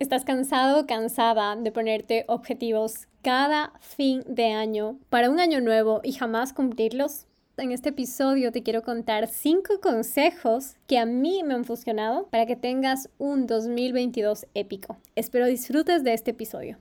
¿Estás 0.00 0.24
cansado 0.24 0.80
o 0.80 0.86
cansada 0.86 1.56
de 1.56 1.72
ponerte 1.72 2.24
objetivos 2.26 3.06
cada 3.20 3.74
fin 3.80 4.24
de 4.26 4.54
año 4.54 4.98
para 5.10 5.28
un 5.28 5.38
año 5.38 5.60
nuevo 5.60 6.00
y 6.02 6.12
jamás 6.12 6.54
cumplirlos? 6.54 7.26
En 7.58 7.70
este 7.70 7.90
episodio 7.90 8.50
te 8.50 8.62
quiero 8.62 8.82
contar 8.82 9.28
cinco 9.28 9.78
consejos 9.82 10.76
que 10.86 10.98
a 10.98 11.04
mí 11.04 11.42
me 11.44 11.52
han 11.52 11.66
funcionado 11.66 12.28
para 12.28 12.46
que 12.46 12.56
tengas 12.56 13.10
un 13.18 13.46
2022 13.46 14.46
épico. 14.54 14.96
Espero 15.16 15.44
disfrutes 15.44 16.02
de 16.02 16.14
este 16.14 16.30
episodio. 16.30 16.78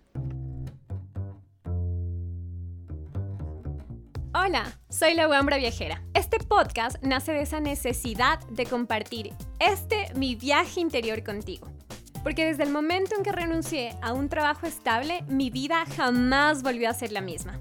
Hola, 4.34 4.80
soy 4.88 5.14
la 5.16 5.28
Wambra 5.28 5.58
Viajera. 5.58 6.02
Este 6.14 6.38
podcast 6.40 7.04
nace 7.04 7.34
de 7.34 7.42
esa 7.42 7.60
necesidad 7.60 8.40
de 8.52 8.66
compartir 8.66 9.34
este 9.60 10.08
mi 10.16 10.36
viaje 10.36 10.80
interior 10.80 11.22
contigo 11.22 11.68
porque 12.24 12.46
desde 12.46 12.64
el 12.64 12.72
momento 12.72 13.16
en 13.16 13.24
que 13.24 13.32
renuncié 13.32 13.96
a 14.02 14.14
un 14.14 14.30
trabajo 14.30 14.68
estable, 14.68 15.24
mi 15.28 15.50
vida 15.50 15.86
jamás 15.96 16.64
volvió 16.64 16.90
a 16.90 16.94
ser 16.94 17.12
la 17.12 17.22
misma. 17.22 17.60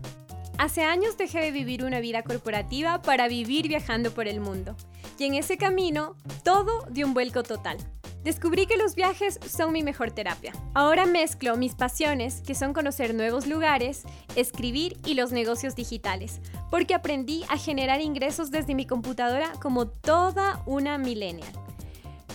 Hace 0.59 0.83
años 0.83 1.17
dejé 1.17 1.41
de 1.41 1.53
vivir 1.53 1.85
una 1.85 2.01
vida 2.01 2.23
corporativa 2.25 3.01
para 3.01 3.29
vivir 3.29 3.69
viajando 3.69 4.13
por 4.13 4.27
el 4.27 4.41
mundo. 4.41 4.77
Y 5.17 5.25
en 5.25 5.35
ese 5.35 5.57
camino, 5.57 6.17
todo 6.43 6.85
dio 6.91 7.07
un 7.07 7.15
vuelco 7.15 7.45
total. 7.45 7.79
Descubrí 8.25 8.67
que 8.67 8.77
los 8.77 8.97
viajes 8.97 9.39
son 9.49 9.73
mi 9.73 9.85
mejor 9.85 10.11
terapia. 10.11 10.53
Ahora 10.75 11.07
mezclo 11.07 11.57
mis 11.57 11.77
pasiones, 11.77 12.43
que 12.45 12.57
son 12.57 12.73
conocer 12.73 13.15
nuevos 13.15 13.47
lugares, 13.47 14.03
escribir 14.35 14.97
y 15.07 15.15
los 15.15 15.31
negocios 15.31 15.77
digitales, 15.77 16.41
porque 16.71 16.95
aprendí 16.95 17.45
a 17.49 17.57
generar 17.57 18.01
ingresos 18.01 18.51
desde 18.51 18.75
mi 18.75 18.87
computadora 18.87 19.53
como 19.63 19.87
toda 19.87 20.63
una 20.67 20.99
millennial. 20.99 21.53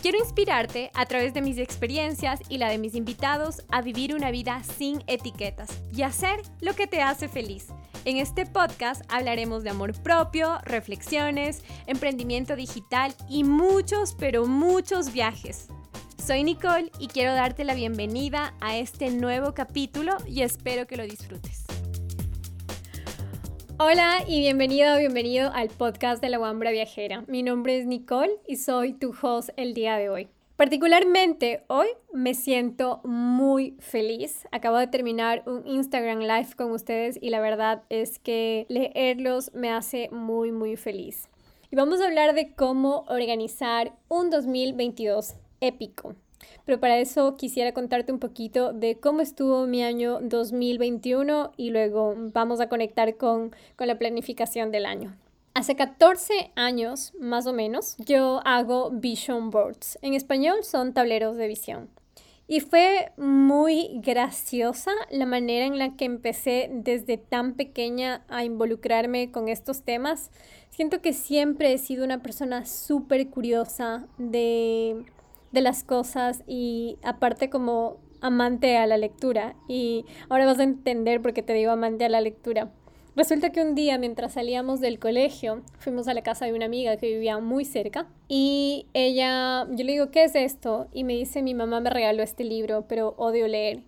Quiero 0.04 0.20
inspirarte 0.20 0.92
a 0.96 1.06
través 1.06 1.34
de 1.34 1.42
mis 1.42 1.58
experiencias 1.58 2.42
y 2.50 2.58
la 2.58 2.70
de 2.70 2.78
mis 2.78 2.94
invitados 2.94 3.64
a 3.70 3.82
vivir 3.82 4.14
una 4.14 4.32
vida 4.32 4.62
sin 4.78 5.02
etiquetas 5.08 5.82
y 5.96 6.02
hacer 6.02 6.42
lo 6.60 6.74
que 6.74 6.88
te 6.88 7.02
hace 7.02 7.30
feliz. 7.30 7.68
En 8.04 8.18
este 8.18 8.46
podcast 8.46 9.04
hablaremos 9.08 9.64
de 9.64 9.70
amor 9.70 9.94
propio, 9.94 10.60
reflexiones, 10.66 11.64
emprendimiento 11.88 12.58
digital 12.58 13.16
y 13.30 13.46
muchos, 13.46 14.14
pero 14.20 14.46
muchos 14.46 15.14
viajes. 15.14 15.70
Soy 16.22 16.44
Nicole 16.44 16.92
y 17.00 17.08
quiero 17.08 17.34
darte 17.34 17.64
la 17.64 17.74
bienvenida 17.74 18.56
a 18.60 18.76
este 18.76 19.10
nuevo 19.10 19.54
capítulo 19.54 20.18
y 20.28 20.42
espero 20.42 20.86
que 20.86 20.98
lo 20.98 21.04
disfrutes. 21.04 21.63
Hola 23.80 24.24
y 24.28 24.40
bienvenido 24.40 24.94
o 24.94 25.00
bienvenido 25.00 25.52
al 25.52 25.70
podcast 25.70 26.22
de 26.22 26.30
la 26.30 26.40
Wambra 26.40 26.70
Viajera. 26.70 27.24
Mi 27.28 27.42
nombre 27.42 27.80
es 27.80 27.88
Nicole 27.88 28.34
y 28.48 28.58
soy 28.58 28.94
tu 28.94 29.16
host 29.20 29.50
el 29.58 29.74
día 29.74 29.98
de 29.98 30.10
hoy. 30.10 30.28
Particularmente 30.58 31.64
hoy 31.68 31.88
me 32.14 32.36
siento 32.36 33.02
muy 33.04 33.76
feliz. 33.80 34.48
Acabo 34.52 34.78
de 34.78 34.86
terminar 34.86 35.42
un 35.48 35.66
Instagram 35.66 36.20
Live 36.20 36.50
con 36.56 36.72
ustedes 36.72 37.18
y 37.20 37.32
la 37.32 37.42
verdad 37.42 37.82
es 37.90 38.20
que 38.20 38.68
leerlos 38.70 39.52
me 39.56 39.72
hace 39.72 40.08
muy 40.12 40.52
muy 40.52 40.76
feliz. 40.76 41.28
Y 41.72 41.76
vamos 41.76 42.00
a 42.00 42.06
hablar 42.06 42.36
de 42.36 42.54
cómo 42.54 43.06
organizar 43.08 43.98
un 44.08 44.30
2022 44.30 45.34
épico. 45.62 46.16
Pero 46.66 46.80
para 46.80 47.00
eso 47.00 47.36
quisiera 47.36 47.74
contarte 47.74 48.12
un 48.12 48.20
poquito 48.20 48.74
de 48.74 49.00
cómo 49.00 49.22
estuvo 49.22 49.68
mi 49.68 49.84
año 49.84 50.20
2021 50.22 51.52
y 51.58 51.70
luego 51.70 52.16
vamos 52.18 52.60
a 52.60 52.70
conectar 52.70 53.18
con, 53.18 53.56
con 53.76 53.88
la 53.88 53.98
planificación 53.98 54.72
del 54.72 54.86
año. 54.86 55.16
Hace 55.56 55.76
14 55.76 56.52
años, 56.56 57.14
más 57.20 57.46
o 57.46 57.54
menos, 57.54 57.96
yo 58.00 58.42
hago 58.44 58.90
vision 58.90 59.52
boards. 59.52 60.00
En 60.02 60.16
español 60.16 60.64
son 60.64 60.94
tableros 60.94 61.38
de 61.38 61.48
visión. 61.48 61.90
Y 62.48 62.60
fue 62.60 63.12
muy 63.18 64.02
graciosa 64.04 64.92
la 65.10 65.26
manera 65.26 65.66
en 65.66 65.78
la 65.78 65.96
que 65.96 66.06
empecé 66.06 66.70
desde 66.74 67.18
tan 67.18 67.54
pequeña 67.54 68.26
a 68.28 68.44
involucrarme 68.44 69.32
con 69.32 69.48
estos 69.48 69.84
temas. 69.84 70.30
Siento 70.70 71.02
que 71.02 71.14
siempre 71.14 71.72
he 71.72 71.78
sido 71.78 72.04
una 72.04 72.22
persona 72.22 72.66
súper 72.66 73.30
curiosa 73.30 74.08
de 74.18 75.06
de 75.54 75.62
las 75.62 75.84
cosas 75.84 76.44
y 76.48 76.98
aparte 77.04 77.50
como 77.50 77.98
amante 78.20 78.78
a 78.78 78.88
la 78.88 78.98
lectura. 78.98 79.56
Y 79.68 80.06
ahora 80.30 80.46
vas 80.46 80.60
a 80.60 80.64
entender 80.64 81.22
por 81.22 81.34
qué 81.34 81.44
te 81.44 81.54
digo 81.54 81.72
amante 81.72 82.06
a 82.06 82.10
la 82.10 82.22
lectura. 82.22 82.72
Resulta 83.16 83.52
que 83.52 83.62
un 83.62 83.76
día 83.76 84.00
mientras 84.00 84.34
salíamos 84.34 84.82
del 84.82 84.98
colegio, 84.98 85.62
fuimos 85.78 86.08
a 86.08 86.16
la 86.16 86.24
casa 86.24 86.46
de 86.46 86.54
una 86.54 86.66
amiga 86.66 86.98
que 86.98 87.14
vivía 87.14 87.38
muy 87.38 87.64
cerca 87.64 88.08
y 88.28 88.88
ella, 88.94 89.68
yo 89.70 89.86
le 89.86 89.92
digo, 89.92 90.10
¿qué 90.10 90.24
es 90.24 90.34
esto? 90.34 90.88
Y 90.92 91.04
me 91.04 91.14
dice, 91.14 91.44
mi 91.44 91.54
mamá 91.54 91.80
me 91.80 91.92
regaló 91.92 92.24
este 92.24 92.44
libro, 92.44 92.86
pero 92.88 93.14
odio 93.18 93.48
leer. 93.48 93.84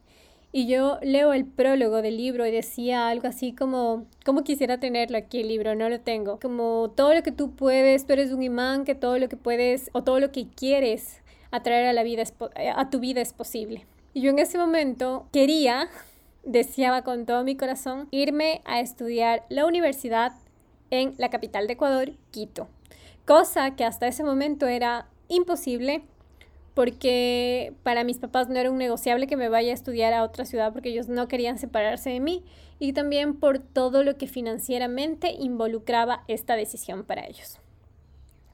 Y 0.52 0.68
yo 0.68 1.00
leo 1.02 1.34
el 1.34 1.46
prólogo 1.46 2.04
del 2.04 2.18
libro 2.18 2.46
y 2.46 2.52
decía 2.52 3.10
algo 3.10 3.28
así 3.28 3.54
como, 3.54 4.06
¿cómo 4.24 4.44
quisiera 4.44 4.80
tenerlo 4.80 5.18
aquí 5.18 5.42
el 5.42 5.48
libro? 5.48 5.74
No 5.74 5.90
lo 5.90 6.00
tengo. 6.00 6.40
Como 6.40 6.94
todo 6.96 7.14
lo 7.16 7.24
que 7.24 7.32
tú 7.32 7.56
puedes, 7.56 8.06
tú 8.06 8.14
eres 8.14 8.32
un 8.32 8.44
imán, 8.44 8.86
que 8.86 8.96
todo 8.96 9.18
lo 9.18 9.28
que 9.28 9.38
puedes 9.38 9.90
o 9.92 10.04
todo 10.04 10.20
lo 10.20 10.32
que 10.32 10.48
quieres 10.48 11.24
atraer 11.52 11.88
a, 11.88 11.94
la 11.94 12.04
vida 12.04 12.24
eh, 12.56 12.72
a 12.76 12.90
tu 12.90 13.00
vida 13.00 13.22
es 13.22 13.34
posible. 13.34 13.86
Y 14.14 14.22
yo 14.22 14.32
en 14.32 14.40
ese 14.40 14.58
momento 14.58 15.28
quería, 15.32 15.90
deseaba 16.44 17.04
con 17.04 17.26
todo 17.26 17.44
mi 17.44 17.56
corazón, 17.56 18.08
irme 18.12 18.62
a 18.66 18.80
estudiar 18.80 19.46
la 19.50 19.66
universidad 19.66 20.34
en 20.92 21.16
la 21.18 21.30
capital 21.30 21.68
de 21.68 21.74
Ecuador, 21.74 22.12
Quito. 22.32 22.68
Cosa 23.26 23.76
que 23.76 23.84
hasta 23.84 24.08
ese 24.08 24.24
momento 24.24 24.68
era 24.68 25.08
imposible 25.28 26.04
porque 26.76 27.74
para 27.84 28.04
mis 28.04 28.20
papás 28.20 28.50
no 28.50 28.60
era 28.60 28.70
un 28.70 28.78
negociable 28.78 29.28
que 29.28 29.38
me 29.38 29.50
vaya 29.50 29.72
a 29.72 29.74
estudiar 29.74 30.14
a 30.14 30.24
otra 30.24 30.46
ciudad 30.46 30.74
porque 30.74 30.90
ellos 30.90 31.08
no 31.08 31.28
querían 31.28 31.58
separarse 31.58 32.12
de 32.12 32.20
mí 32.20 32.44
y 32.80 32.94
también 32.94 33.40
por 33.40 33.60
todo 33.60 34.04
lo 34.04 34.18
que 34.18 34.28
financieramente 34.28 35.32
involucraba 35.32 36.24
esta 36.28 36.56
decisión 36.56 37.06
para 37.06 37.26
ellos. 37.26 37.60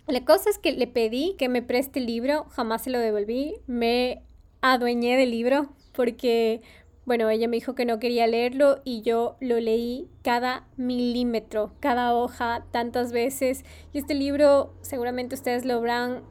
La 0.08 0.26
cosa 0.26 0.50
es 0.50 0.58
que 0.58 0.72
le 0.74 0.88
pedí 0.88 1.36
que 1.38 1.48
me 1.48 1.62
preste 1.62 2.00
el 2.00 2.08
libro, 2.08 2.46
jamás 2.50 2.84
se 2.84 2.90
lo 2.90 3.00
devolví, 3.00 3.56
me 3.68 4.24
adueñé 4.62 5.16
del 5.16 5.32
libro 5.32 5.70
porque, 5.94 6.62
bueno, 7.06 7.30
ella 7.30 7.48
me 7.48 7.58
dijo 7.58 7.76
que 7.76 7.86
no 7.86 8.00
quería 8.00 8.26
leerlo 8.28 8.82
y 8.84 9.02
yo 9.02 9.38
lo 9.40 9.60
leí 9.60 10.10
cada 10.24 10.68
milímetro, 10.76 11.74
cada 11.80 12.16
hoja, 12.16 12.66
tantas 12.72 13.12
veces. 13.12 13.64
Y 13.94 14.00
este 14.00 14.16
libro, 14.16 14.74
seguramente 14.82 15.36
ustedes 15.36 15.66
lo 15.66 15.76
habrán, 15.76 16.24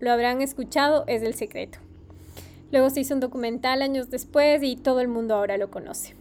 lo 0.00 0.12
habrán 0.12 0.42
escuchado, 0.42 1.04
es 1.06 1.22
El 1.22 1.34
Secreto. 1.34 1.78
Luego 2.72 2.90
se 2.90 3.00
hizo 3.00 3.14
un 3.14 3.20
documental 3.20 3.82
años 3.82 4.10
después 4.10 4.62
y 4.62 4.76
todo 4.76 5.00
el 5.00 5.08
mundo 5.08 5.34
ahora 5.34 5.56
lo 5.56 5.70
conoce. 5.70 6.14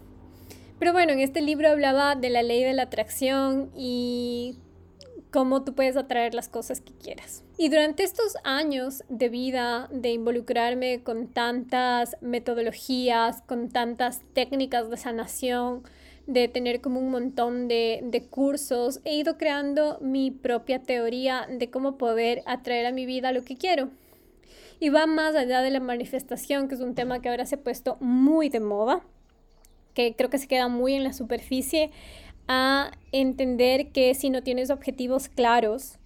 Pero 0.80 0.94
bueno, 0.94 1.14
en 1.14 1.20
este 1.20 1.42
libro 1.42 1.70
hablaba 1.70 2.16
de 2.16 2.30
la 2.30 2.44
ley 2.44 2.64
de 2.64 2.74
la 2.74 2.84
atracción 2.84 3.72
y 3.76 4.58
cómo 5.34 5.64
tú 5.64 5.74
puedes 5.74 5.98
atraer 5.98 6.36
las 6.36 6.48
cosas 6.48 6.80
que 6.80 6.94
quieras. 6.94 7.44
Y 7.58 7.70
durante 7.70 8.04
estos 8.04 8.36
años 8.44 9.04
de 9.10 9.30
vida, 9.30 9.90
de 9.92 10.12
involucrarme 10.12 11.02
con 11.02 11.28
tantas 11.28 12.16
metodologías, 12.22 13.42
con 13.42 13.70
tantas 13.70 14.22
técnicas 14.34 14.92
de 14.92 14.98
sanación, 14.98 15.82
de 16.28 16.48
tener 16.48 16.82
como 16.82 17.00
un 17.00 17.10
montón 17.10 17.68
de, 17.68 18.02
de, 18.04 18.24
cursos, 18.28 19.02
he 19.06 19.16
ido 19.16 19.40
creando 19.40 19.98
mi 20.02 20.30
propia 20.30 20.84
teoría 20.84 21.48
de 21.50 21.72
cómo 21.72 21.98
poder 21.98 22.44
atraer 22.46 22.86
a 22.86 22.92
mi 22.92 23.08
vida 23.08 23.32
lo 23.32 23.44
que 23.44 23.58
quiero. 23.58 23.90
Y 24.80 24.90
va 24.90 25.08
más 25.08 25.36
allá 25.36 25.62
de 25.62 25.72
la 25.72 25.80
manifestación, 25.80 26.68
que 26.68 26.76
es 26.76 26.82
un 26.82 26.94
tema 26.94 27.22
que 27.22 27.30
ahora 27.30 27.48
se 27.48 27.56
ha 27.56 27.64
puesto 27.64 27.98
muy 28.00 28.50
de 28.50 28.60
moda, 28.60 29.02
que 29.96 30.16
creo 30.16 30.30
que 30.30 30.38
se 30.38 30.48
queda 30.48 30.68
muy 30.68 30.94
en 30.94 31.04
la 31.04 31.14
superficie 31.14 31.92
a 32.48 32.92
entender 33.12 33.92
que 33.92 34.14
si 34.14 34.30
no 34.30 34.44
tienes 34.44 34.70
objetivos 34.70 35.30
claros 35.30 35.98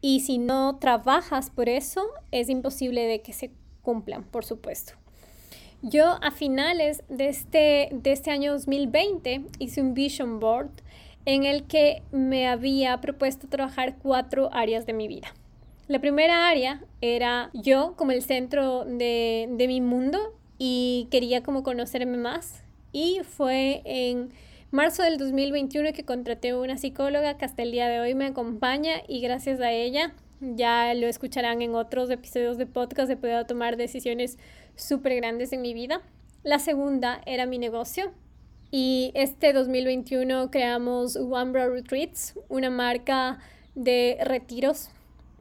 y 0.00 0.20
si 0.20 0.38
no 0.38 0.78
trabajas 0.78 1.50
por 1.50 1.68
eso, 1.68 2.02
es 2.30 2.48
imposible 2.48 3.06
de 3.06 3.22
que 3.22 3.32
se 3.32 3.50
cumplan, 3.82 4.24
por 4.24 4.44
supuesto. 4.44 4.94
Yo 5.82 6.18
a 6.22 6.30
finales 6.30 7.02
de 7.08 7.28
este, 7.28 7.88
de 7.92 8.12
este 8.12 8.30
año 8.30 8.52
2020 8.52 9.42
hice 9.58 9.80
un 9.80 9.94
vision 9.94 10.38
board 10.38 10.70
en 11.24 11.44
el 11.44 11.64
que 11.64 12.02
me 12.12 12.48
había 12.48 13.00
propuesto 13.00 13.48
trabajar 13.48 13.96
cuatro 14.00 14.50
áreas 14.52 14.86
de 14.86 14.92
mi 14.92 15.08
vida. 15.08 15.34
La 15.88 16.00
primera 16.00 16.48
área 16.48 16.84
era 17.00 17.50
yo 17.52 17.94
como 17.96 18.12
el 18.12 18.22
centro 18.22 18.84
de, 18.84 19.48
de 19.50 19.66
mi 19.66 19.80
mundo 19.80 20.18
y 20.58 21.08
quería 21.10 21.42
como 21.42 21.62
conocerme 21.64 22.16
más 22.16 22.62
y 22.92 23.20
fue 23.24 23.82
en 23.84 24.30
marzo 24.72 25.02
del 25.02 25.18
2021 25.18 25.92
que 25.92 26.04
contraté 26.04 26.54
una 26.54 26.78
psicóloga 26.78 27.36
que 27.36 27.44
hasta 27.44 27.62
el 27.62 27.70
día 27.70 27.88
de 27.88 28.00
hoy 28.00 28.14
me 28.14 28.26
acompaña 28.26 28.94
y 29.06 29.20
gracias 29.20 29.60
a 29.60 29.70
ella 29.70 30.14
ya 30.40 30.92
lo 30.94 31.06
escucharán 31.06 31.62
en 31.62 31.74
otros 31.74 32.10
episodios 32.10 32.58
de 32.58 32.66
podcast, 32.66 33.10
he 33.10 33.16
podido 33.16 33.46
tomar 33.46 33.76
decisiones 33.76 34.38
súper 34.74 35.14
grandes 35.14 35.52
en 35.52 35.62
mi 35.62 35.72
vida. 35.72 36.02
La 36.42 36.58
segunda 36.58 37.20
era 37.26 37.46
mi 37.46 37.58
negocio. 37.58 38.12
Y 38.72 39.12
este 39.14 39.52
2021 39.52 40.50
creamos 40.50 41.14
One 41.14 41.52
Retreats, 41.52 42.34
una 42.48 42.70
marca 42.70 43.38
de 43.76 44.18
retiros 44.24 44.88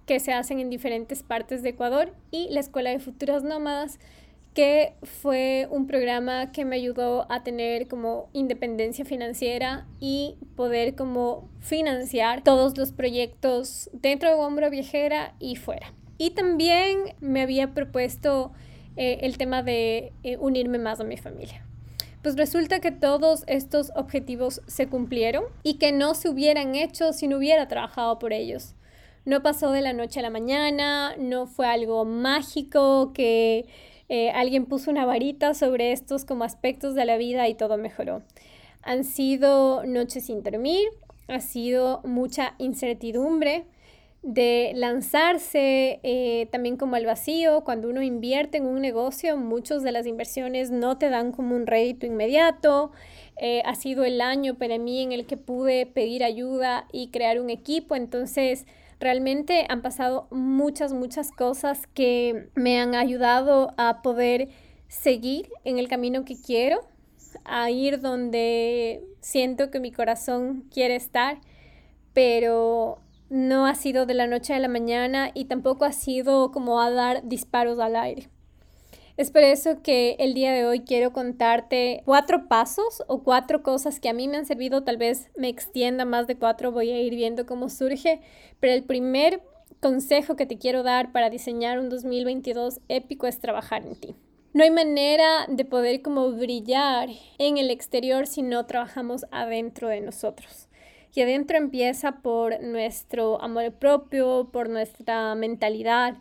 que 0.06 0.20
se 0.20 0.34
hacen 0.34 0.60
en 0.60 0.70
diferentes 0.70 1.24
partes 1.24 1.64
de 1.64 1.70
Ecuador 1.70 2.14
y 2.30 2.50
la 2.50 2.60
Escuela 2.60 2.92
de 2.92 3.00
Futuras 3.00 3.44
Nómadas 3.44 3.98
que 4.54 4.96
fue 5.04 5.68
un 5.72 5.88
programa 5.88 6.52
que 6.52 6.66
me 6.66 6.76
ayudó 6.76 7.26
a 7.32 7.44
tener 7.44 7.88
como 7.88 8.30
independencia 8.34 9.06
financiera 9.06 9.88
y 10.00 10.38
poder 10.56 10.96
como 10.96 11.50
financiar 11.60 12.44
todos 12.44 12.78
los 12.78 12.92
proyectos 12.92 13.90
dentro 13.94 14.30
de 14.30 14.36
Hombro 14.36 14.70
Viajera 14.70 15.36
y 15.40 15.56
fuera. 15.56 15.94
Y 16.18 16.32
también 16.32 17.16
me 17.22 17.42
había 17.42 17.74
propuesto 17.74 18.52
eh, 18.98 19.20
el 19.22 19.38
tema 19.38 19.64
de 19.64 20.12
eh, 20.24 20.38
unirme 20.38 20.80
más 20.80 21.00
a 21.00 21.06
mi 21.06 21.18
familia. 21.18 21.66
Pues 22.22 22.36
resulta 22.36 22.80
que 22.82 22.92
todos 22.92 23.44
estos 23.48 23.92
objetivos 23.96 24.62
se 24.68 24.88
cumplieron 24.88 25.46
y 25.64 25.76
que 25.76 25.92
no 25.92 26.14
se 26.14 26.30
hubieran 26.30 26.76
hecho 26.76 27.14
si 27.14 27.28
no 27.28 27.38
hubiera 27.38 27.68
trabajado 27.68 28.20
por 28.20 28.34
ellos. 28.34 28.76
No 29.26 29.42
pasó 29.42 29.72
de 29.72 29.82
la 29.82 29.94
noche 29.94 30.20
a 30.20 30.24
la 30.24 30.30
mañana, 30.30 31.16
no 31.18 31.48
fue 31.48 31.68
algo 31.68 32.06
mágico 32.06 33.14
que 33.14 33.66
eh, 34.14 34.30
alguien 34.32 34.66
puso 34.66 34.92
una 34.92 35.06
varita 35.06 35.54
sobre 35.54 35.94
estos 35.94 36.26
como 36.26 36.44
aspectos 36.44 36.96
de 36.96 37.06
la 37.06 37.16
vida 37.16 37.48
y 37.48 37.54
todo 37.54 37.78
mejoró. 37.78 38.24
Han 38.82 39.06
sido 39.06 39.86
noches 39.86 40.26
sin 40.26 40.44
dormir, 40.44 40.86
ha 41.30 41.40
sido 41.40 42.02
mucha 42.04 42.54
incertidumbre 42.58 43.64
de 44.22 44.74
lanzarse 44.76 46.02
eh, 46.04 46.50
también 46.52 46.76
como 46.76 46.98
al 46.98 47.06
vacío. 47.06 47.64
Cuando 47.64 47.88
uno 47.88 48.02
invierte 48.02 48.58
en 48.58 48.66
un 48.66 48.82
negocio, 48.82 49.38
muchas 49.38 49.82
de 49.82 49.94
las 49.94 50.06
inversiones 50.06 50.72
no 50.72 50.98
te 50.98 51.10
dan 51.10 51.32
como 51.32 51.56
un 51.56 51.66
rédito 51.66 52.06
inmediato. 52.06 52.92
Eh, 53.38 53.62
ha 53.64 53.76
sido 53.76 54.04
el 54.04 54.20
año 54.20 54.56
para 54.56 54.78
mí 54.78 55.02
en 55.02 55.14
el 55.14 55.26
que 55.26 55.38
pude 55.38 55.86
pedir 55.86 56.26
ayuda 56.26 56.86
y 56.92 57.12
crear 57.12 57.40
un 57.40 57.50
equipo. 57.50 57.96
Entonces, 57.96 58.66
Realmente 59.02 59.66
han 59.68 59.82
pasado 59.82 60.28
muchas, 60.30 60.94
muchas 60.94 61.32
cosas 61.32 61.88
que 61.88 62.52
me 62.54 62.80
han 62.80 62.94
ayudado 62.94 63.74
a 63.78 64.04
poder 64.04 64.50
seguir 64.90 65.50
en 65.64 65.80
el 65.80 65.88
camino 65.88 66.24
que 66.24 66.40
quiero, 66.40 66.82
a 67.44 67.72
ir 67.72 68.00
donde 68.00 69.04
siento 69.20 69.72
que 69.72 69.80
mi 69.80 69.92
corazón 69.92 70.68
quiere 70.72 70.96
estar, 70.96 71.42
pero 72.14 73.00
no 73.32 73.66
ha 73.66 73.74
sido 73.74 74.06
de 74.06 74.14
la 74.14 74.28
noche 74.28 74.54
a 74.54 74.60
la 74.60 74.68
mañana 74.68 75.32
y 75.34 75.46
tampoco 75.46 75.86
ha 75.86 75.94
sido 75.94 76.52
como 76.52 76.80
a 76.80 76.92
dar 76.92 77.28
disparos 77.28 77.80
al 77.80 77.96
aire. 77.96 78.30
Es 79.18 79.30
por 79.30 79.44
eso 79.44 79.82
que 79.84 80.16
el 80.20 80.34
día 80.34 80.54
de 80.54 80.66
hoy 80.66 80.82
quiero 80.82 81.12
contarte 81.12 82.02
cuatro 82.06 82.48
pasos 82.48 83.04
o 83.08 83.24
cuatro 83.24 83.62
cosas 83.62 84.00
que 84.00 84.10
a 84.10 84.14
mí 84.14 84.28
me 84.28 84.38
han 84.38 84.46
servido. 84.46 84.84
Tal 84.84 84.98
vez 84.98 85.30
me 85.36 85.50
extienda 85.50 86.06
más 86.06 86.28
de 86.28 86.38
cuatro, 86.38 86.72
voy 86.72 86.92
a 86.92 87.02
ir 87.02 87.14
viendo 87.16 87.46
cómo 87.46 87.70
surge. 87.70 88.22
Pero 88.60 88.74
el 88.74 88.84
primer 88.84 89.42
consejo 89.82 90.36
que 90.36 90.46
te 90.46 90.58
quiero 90.58 90.84
dar 90.84 91.12
para 91.12 91.30
diseñar 91.30 91.80
un 91.80 91.90
2022 91.90 92.80
épico 92.88 93.28
es 93.28 93.40
trabajar 93.40 93.86
en 93.86 93.96
ti. 93.96 94.16
No 94.54 94.64
hay 94.64 94.72
manera 94.72 95.46
de 95.48 95.66
poder 95.66 96.02
como 96.02 96.32
brillar 96.32 97.10
en 97.38 97.58
el 97.58 97.70
exterior 97.70 98.28
si 98.28 98.42
no 98.42 98.66
trabajamos 98.66 99.26
adentro 99.32 99.88
de 99.90 100.02
nosotros. 100.02 100.68
Y 101.14 101.22
adentro 101.22 101.58
empieza 101.58 102.22
por 102.22 102.62
nuestro 102.62 103.42
amor 103.42 103.74
propio, 103.74 104.50
por 104.52 104.70
nuestra 104.70 105.36
mentalidad, 105.36 106.16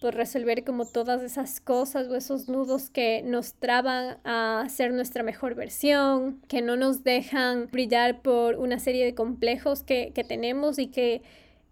por 0.00 0.14
resolver 0.14 0.64
como 0.64 0.86
todas 0.86 1.22
esas 1.22 1.60
cosas 1.60 2.08
o 2.08 2.16
esos 2.16 2.48
nudos 2.48 2.90
que 2.90 3.22
nos 3.24 3.54
traban 3.54 4.18
a 4.24 4.66
ser 4.68 4.92
nuestra 4.92 5.22
mejor 5.22 5.54
versión, 5.54 6.40
que 6.48 6.62
no 6.62 6.76
nos 6.76 7.02
dejan 7.02 7.68
brillar 7.70 8.20
por 8.22 8.56
una 8.56 8.78
serie 8.78 9.04
de 9.04 9.14
complejos 9.14 9.82
que, 9.82 10.12
que 10.14 10.24
tenemos 10.24 10.78
y 10.78 10.88
que 10.88 11.22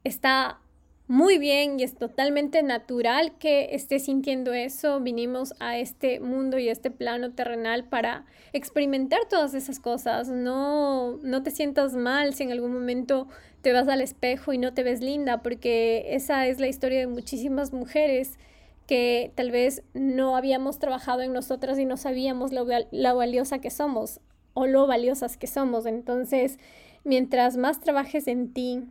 está 0.05 0.61
muy 1.07 1.39
bien 1.39 1.79
y 1.79 1.83
es 1.83 1.95
totalmente 1.95 2.63
natural 2.63 3.37
que 3.39 3.75
estés 3.75 4.05
sintiendo 4.05 4.55
eso. 4.55 5.01
Vinimos 5.01 5.55
a 5.61 5.77
este 5.79 6.19
mundo 6.19 6.59
y 6.59 6.69
a 6.69 6.73
este 6.73 6.91
plano 6.91 7.33
terrenal 7.33 7.85
para 7.85 8.25
experimentar 8.55 9.21
todas 9.29 9.53
esas 9.53 9.81
cosas. 9.81 10.29
No, 10.29 11.19
no 11.23 11.43
te 11.43 11.51
sientas 11.51 11.95
mal 11.95 12.35
si 12.35 12.45
en 12.45 12.53
algún 12.53 12.73
momento 12.73 13.29
te 13.61 13.73
vas 13.73 13.89
al 13.89 14.01
espejo 14.01 14.53
y 14.55 14.59
no 14.59 14.73
te 14.73 14.83
ves 14.83 15.01
linda, 15.01 15.43
porque 15.43 16.15
esa 16.15 16.47
es 16.47 16.59
la 16.59 16.69
historia 16.69 17.01
de 17.01 17.07
muchísimas 17.07 17.73
mujeres 17.73 18.39
que 18.87 19.33
tal 19.35 19.51
vez 19.51 19.83
no 19.95 20.37
habíamos 20.37 20.79
trabajado 20.79 21.23
en 21.23 21.33
nosotras 21.33 21.79
y 21.79 21.85
no 21.85 21.97
sabíamos 21.97 22.53
lo, 22.53 22.67
lo 22.91 23.17
valiosa 23.17 23.59
que 23.61 23.71
somos 23.71 24.21
o 24.55 24.67
lo 24.67 24.87
valiosas 24.87 25.37
que 25.37 25.47
somos. 25.47 25.87
Entonces, 25.87 26.59
mientras 27.05 27.57
más 27.57 27.81
trabajes 27.81 28.27
en 28.27 28.53
ti, 28.53 28.85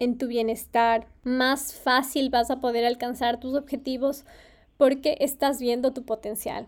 en 0.00 0.18
tu 0.18 0.26
bienestar, 0.26 1.06
más 1.22 1.74
fácil 1.74 2.30
vas 2.30 2.50
a 2.50 2.60
poder 2.60 2.84
alcanzar 2.84 3.38
tus 3.38 3.54
objetivos 3.54 4.24
porque 4.76 5.18
estás 5.20 5.60
viendo 5.60 5.92
tu 5.92 6.04
potencial, 6.04 6.66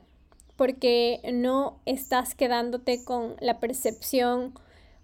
porque 0.57 1.21
no 1.33 1.81
estás 1.87 2.35
quedándote 2.35 3.05
con 3.05 3.35
la 3.41 3.59
percepción 3.59 4.53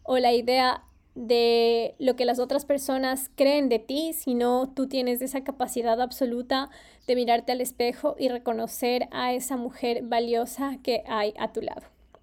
o 0.02 0.18
la 0.18 0.32
idea 0.34 0.84
de 1.14 1.96
lo 1.98 2.14
que 2.14 2.26
las 2.26 2.38
otras 2.38 2.64
personas 2.64 3.30
creen 3.34 3.68
de 3.68 3.78
ti, 3.78 4.12
sino 4.12 4.68
tú 4.68 4.88
tienes 4.88 5.20
esa 5.20 5.42
capacidad 5.42 6.00
absoluta 6.00 6.70
de 7.06 7.16
mirarte 7.16 7.52
al 7.52 7.60
espejo 7.60 8.14
y 8.18 8.28
reconocer 8.28 9.08
a 9.10 9.32
esa 9.32 9.56
mujer 9.56 10.02
valiosa 10.04 10.78
que 10.82 11.02
hay 11.08 11.34
a 11.38 11.52
tu 11.52 11.62
lado. 11.62 11.82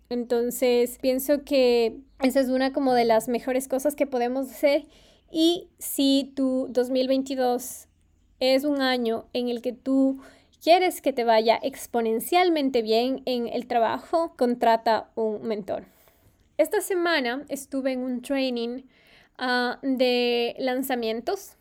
Entonces, 0.10 1.00
pienso 1.02 1.44
que 1.44 1.98
esa 2.22 2.40
es 2.40 2.50
una 2.50 2.72
como 2.72 2.94
de 2.94 3.06
las 3.06 3.28
mejores 3.28 3.68
cosas 3.68 3.96
que 3.96 4.06
podemos 4.06 4.50
hacer 4.52 4.86
y 5.38 5.68
si 5.80 6.32
tu 6.34 6.68
2022 6.70 7.90
es 8.40 8.64
un 8.64 8.82
año 8.82 9.26
en 9.34 9.50
el 9.50 9.62
que 9.62 9.74
tú 9.74 10.22
quieres 10.64 11.02
que 11.02 11.12
te 11.12 11.26
vaya 11.26 11.60
exponencialmente 11.62 12.82
bien 12.82 13.22
en 13.26 13.50
el 13.50 13.68
trabajo, 13.68 14.34
contrata 14.38 15.10
un 15.16 15.46
mentor. 15.46 15.84
Esta 16.58 16.80
semana 16.80 17.44
estuve 17.50 17.92
en 17.92 18.00
un 18.00 18.22
training 18.22 18.84
ah, 19.38 19.78
de 19.82 20.56
lanzamientos 20.58 21.58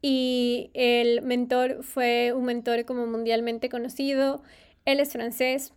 y 0.00 0.70
el 0.72 1.20
mentor 1.20 1.84
fue 1.84 2.32
un 2.32 2.46
mentor 2.46 2.86
como 2.86 3.06
mundialmente 3.06 3.68
conocido. 3.68 4.42
Él 4.86 5.00
es 5.00 5.12
francés, 5.12 5.74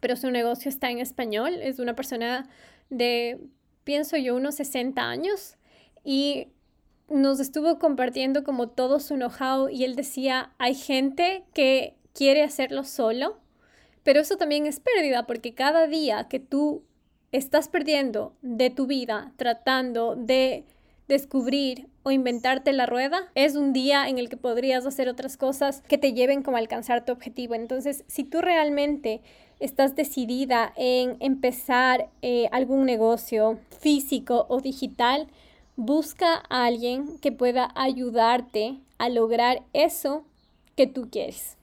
pero 0.00 0.16
su 0.16 0.32
negocio 0.32 0.70
está 0.70 0.90
en 0.90 0.98
español. 0.98 1.54
Es 1.62 1.78
una 1.78 1.94
persona 1.94 2.48
de, 2.90 3.38
pienso 3.84 4.16
yo, 4.16 4.34
unos 4.34 4.56
60 4.56 5.00
años 5.08 5.56
y 6.06 6.46
nos 7.08 7.40
estuvo 7.40 7.80
compartiendo 7.80 8.44
como 8.44 8.68
todo 8.68 9.00
su 9.00 9.16
know-how 9.16 9.68
y 9.68 9.82
él 9.82 9.96
decía, 9.96 10.52
hay 10.56 10.76
gente 10.76 11.42
que 11.52 11.96
quiere 12.14 12.44
hacerlo 12.44 12.84
solo, 12.84 13.38
pero 14.04 14.20
eso 14.20 14.36
también 14.36 14.66
es 14.66 14.78
pérdida 14.78 15.26
porque 15.26 15.52
cada 15.52 15.88
día 15.88 16.28
que 16.28 16.38
tú 16.38 16.84
estás 17.32 17.68
perdiendo 17.68 18.34
de 18.40 18.70
tu 18.70 18.86
vida 18.86 19.32
tratando 19.36 20.14
de 20.14 20.64
descubrir 21.08 21.88
o 22.04 22.12
inventarte 22.12 22.72
la 22.72 22.86
rueda, 22.86 23.30
es 23.34 23.56
un 23.56 23.72
día 23.72 24.08
en 24.08 24.18
el 24.18 24.28
que 24.28 24.36
podrías 24.36 24.86
hacer 24.86 25.08
otras 25.08 25.36
cosas 25.36 25.82
que 25.88 25.98
te 25.98 26.12
lleven 26.12 26.44
como 26.44 26.56
a 26.56 26.60
alcanzar 26.60 27.04
tu 27.04 27.10
objetivo. 27.10 27.56
Entonces, 27.56 28.04
si 28.06 28.22
tú 28.22 28.40
realmente 28.40 29.22
estás 29.58 29.96
decidida 29.96 30.72
en 30.76 31.16
empezar 31.18 32.10
eh, 32.22 32.48
algún 32.52 32.86
negocio 32.86 33.58
físico 33.80 34.46
o 34.48 34.60
digital, 34.60 35.26
Busca 35.76 36.42
a 36.48 36.64
alguien 36.64 37.18
que 37.18 37.32
pueda 37.32 37.70
ayudarte 37.74 38.78
a 38.96 39.10
lograr 39.10 39.62
eso 39.74 40.24
que 40.74 40.86
tú 40.86 41.08
quieres. 41.10 41.58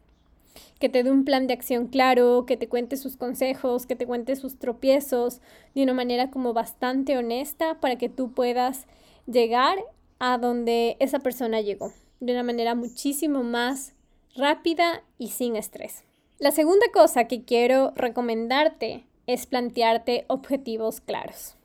Que 0.79 0.88
te 0.88 1.01
dé 1.01 1.10
un 1.12 1.25
plan 1.25 1.48
de 1.48 1.53
acción 1.53 1.88
claro, 1.88 2.46
que 2.46 2.55
te 2.55 2.70
cuente 2.70 2.96
sus 2.96 3.17
consejos, 3.17 3.88
que 3.88 3.96
te 3.96 4.05
cuente 4.05 4.36
sus 4.36 4.60
tropiezos 4.60 5.41
de 5.74 5.82
una 5.82 5.96
manera 5.96 6.29
como 6.29 6.53
bastante 6.53 7.17
honesta 7.17 7.79
para 7.79 7.98
que 7.98 8.08
tú 8.08 8.32
puedas 8.32 8.86
llegar 9.25 9.79
a 10.20 10.38
donde 10.38 10.96
esa 11.00 11.20
persona 11.20 11.62
llegó, 11.62 11.91
de 12.20 12.34
una 12.34 12.43
manera 12.43 12.75
muchísimo 12.75 13.41
más 13.41 13.93
rápida 14.36 15.01
y 15.17 15.29
sin 15.29 15.55
estrés. 15.55 16.03
La 16.38 16.51
segunda 16.51 16.86
cosa 16.93 17.25
que 17.25 17.46
quiero 17.46 17.93
recomendarte 17.96 19.05
es 19.25 19.48
plantearte 19.48 20.25
objetivos 20.27 21.01
claros. 21.01 21.55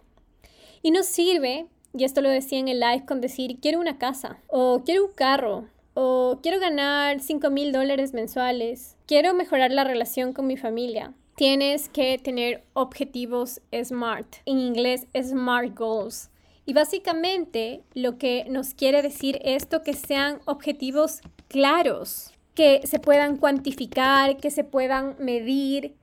Y 0.81 0.93
no 0.93 1.03
sirve 1.03 1.67
y 1.99 2.05
esto 2.05 2.21
lo 2.21 2.31
decía 2.31 2.59
en 2.59 2.69
el 2.69 2.81
live 2.81 3.05
con 3.07 3.21
decir, 3.21 3.59
quiero 3.61 3.81
una 3.81 3.99
casa, 3.99 4.39
o 4.47 4.83
quiero 4.85 5.07
un 5.07 5.13
carro, 5.13 5.67
o 5.95 6.39
quiero 6.43 6.61
ganar 6.61 7.21
5 7.21 7.51
mil 7.51 7.73
dólares 7.73 8.15
mensuales, 8.15 8.97
quiero 9.07 9.35
mejorar 9.35 9.73
la 9.73 9.85
relación 9.85 10.33
con 10.33 10.47
mi 10.47 10.57
familia. 10.57 11.13
Tienes 11.35 11.89
que 11.89 12.19
tener 12.19 12.65
objetivos 12.73 13.61
SMART, 13.73 14.37
en 14.47 14.59
inglés 14.61 15.07
SMART 15.15 15.77
Goals. 15.77 16.31
Y 16.67 16.73
básicamente 16.73 17.83
lo 17.95 18.19
que 18.19 18.45
nos 18.49 18.75
quiere 18.75 19.03
decir 19.03 19.41
esto 19.43 19.83
que 19.83 19.95
sean 19.95 20.41
objetivos 20.45 21.21
claros, 21.49 22.33
que 22.55 22.87
se 22.87 22.99
puedan 22.99 23.37
cuantificar, 23.37 24.37
que 24.37 24.51
se 24.51 24.65
puedan 24.65 25.17
medir. 25.19 25.95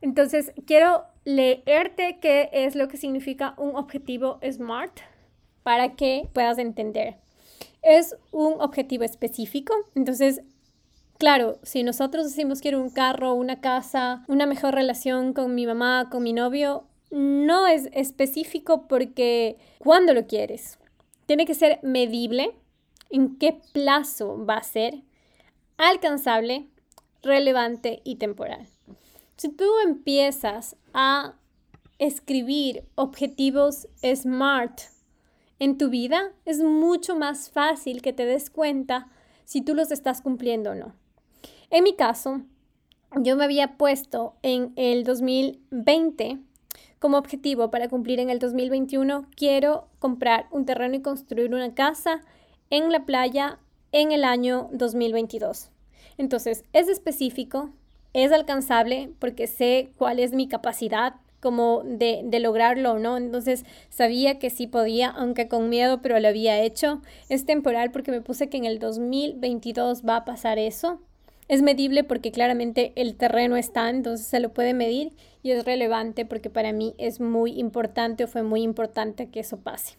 Entonces, 0.00 0.52
quiero 0.66 1.04
leerte 1.24 2.18
qué 2.20 2.50
es 2.52 2.74
lo 2.74 2.88
que 2.88 2.96
significa 2.96 3.54
un 3.56 3.76
objetivo 3.76 4.38
SMART 4.42 5.00
para 5.62 5.94
que 5.94 6.28
puedas 6.32 6.58
entender. 6.58 7.16
Es 7.82 8.16
un 8.30 8.60
objetivo 8.60 9.04
específico, 9.04 9.74
entonces 9.94 10.42
Claro, 11.18 11.58
si 11.62 11.84
nosotros 11.84 12.24
decimos 12.24 12.60
quiero 12.60 12.82
un 12.82 12.90
carro, 12.90 13.34
una 13.34 13.60
casa, 13.60 14.24
una 14.26 14.46
mejor 14.46 14.74
relación 14.74 15.32
con 15.32 15.54
mi 15.54 15.64
mamá, 15.64 16.08
con 16.10 16.24
mi 16.24 16.32
novio, 16.32 16.84
no 17.10 17.68
es 17.68 17.88
específico 17.92 18.88
porque 18.88 19.56
¿cuándo 19.78 20.12
lo 20.12 20.26
quieres? 20.26 20.78
Tiene 21.26 21.46
que 21.46 21.54
ser 21.54 21.78
medible, 21.82 22.56
en 23.10 23.38
qué 23.38 23.60
plazo 23.72 24.44
va 24.44 24.56
a 24.56 24.62
ser, 24.64 25.02
alcanzable, 25.76 26.66
relevante 27.22 28.00
y 28.04 28.16
temporal. 28.16 28.66
Si 29.36 29.48
tú 29.48 29.64
empiezas 29.84 30.76
a 30.92 31.34
escribir 31.98 32.84
objetivos 32.94 33.88
SMART 34.02 34.82
en 35.58 35.78
tu 35.78 35.88
vida, 35.88 36.32
es 36.44 36.60
mucho 36.60 37.16
más 37.16 37.50
fácil 37.50 38.02
que 38.02 38.12
te 38.12 38.26
des 38.26 38.50
cuenta 38.50 39.08
si 39.44 39.62
tú 39.62 39.74
los 39.74 39.90
estás 39.90 40.20
cumpliendo 40.20 40.70
o 40.70 40.74
no. 40.74 40.94
En 41.70 41.84
mi 41.84 41.94
caso, 41.94 42.42
yo 43.16 43.36
me 43.36 43.44
había 43.44 43.76
puesto 43.76 44.34
en 44.42 44.72
el 44.76 45.04
2020 45.04 46.38
como 47.04 47.18
objetivo 47.18 47.70
para 47.70 47.88
cumplir 47.88 48.18
en 48.18 48.30
el 48.30 48.38
2021, 48.38 49.26
quiero 49.36 49.88
comprar 49.98 50.46
un 50.50 50.64
terreno 50.64 50.94
y 50.94 51.02
construir 51.02 51.52
una 51.52 51.74
casa 51.74 52.22
en 52.70 52.90
la 52.90 53.04
playa 53.04 53.58
en 53.92 54.10
el 54.10 54.24
año 54.24 54.70
2022. 54.72 55.70
Entonces, 56.16 56.64
es 56.72 56.88
específico, 56.88 57.68
es 58.14 58.32
alcanzable 58.32 59.10
porque 59.18 59.46
sé 59.46 59.90
cuál 59.98 60.18
es 60.20 60.32
mi 60.32 60.48
capacidad 60.48 61.16
como 61.40 61.82
de, 61.84 62.22
de 62.24 62.40
lograrlo 62.40 62.98
no. 62.98 63.18
Entonces 63.18 63.66
sabía 63.90 64.38
que 64.38 64.48
sí 64.48 64.66
podía, 64.66 65.10
aunque 65.10 65.46
con 65.46 65.68
miedo, 65.68 66.00
pero 66.00 66.18
lo 66.18 66.28
había 66.28 66.60
hecho. 66.60 67.02
Es 67.28 67.44
temporal 67.44 67.90
porque 67.90 68.10
me 68.10 68.22
puse 68.22 68.48
que 68.48 68.56
en 68.56 68.64
el 68.64 68.78
2022 68.78 70.04
va 70.08 70.16
a 70.16 70.24
pasar 70.24 70.58
eso. 70.58 71.00
Es 71.46 71.60
medible 71.60 72.04
porque 72.04 72.32
claramente 72.32 72.92
el 72.96 73.16
terreno 73.16 73.56
está, 73.56 73.90
entonces 73.90 74.26
se 74.26 74.40
lo 74.40 74.54
puede 74.54 74.72
medir 74.72 75.12
y 75.42 75.50
es 75.50 75.66
relevante 75.66 76.24
porque 76.24 76.48
para 76.48 76.72
mí 76.72 76.94
es 76.96 77.20
muy 77.20 77.60
importante 77.60 78.24
o 78.24 78.28
fue 78.28 78.42
muy 78.42 78.62
importante 78.62 79.26
que 79.28 79.40
eso 79.40 79.58
pase. 79.58 79.96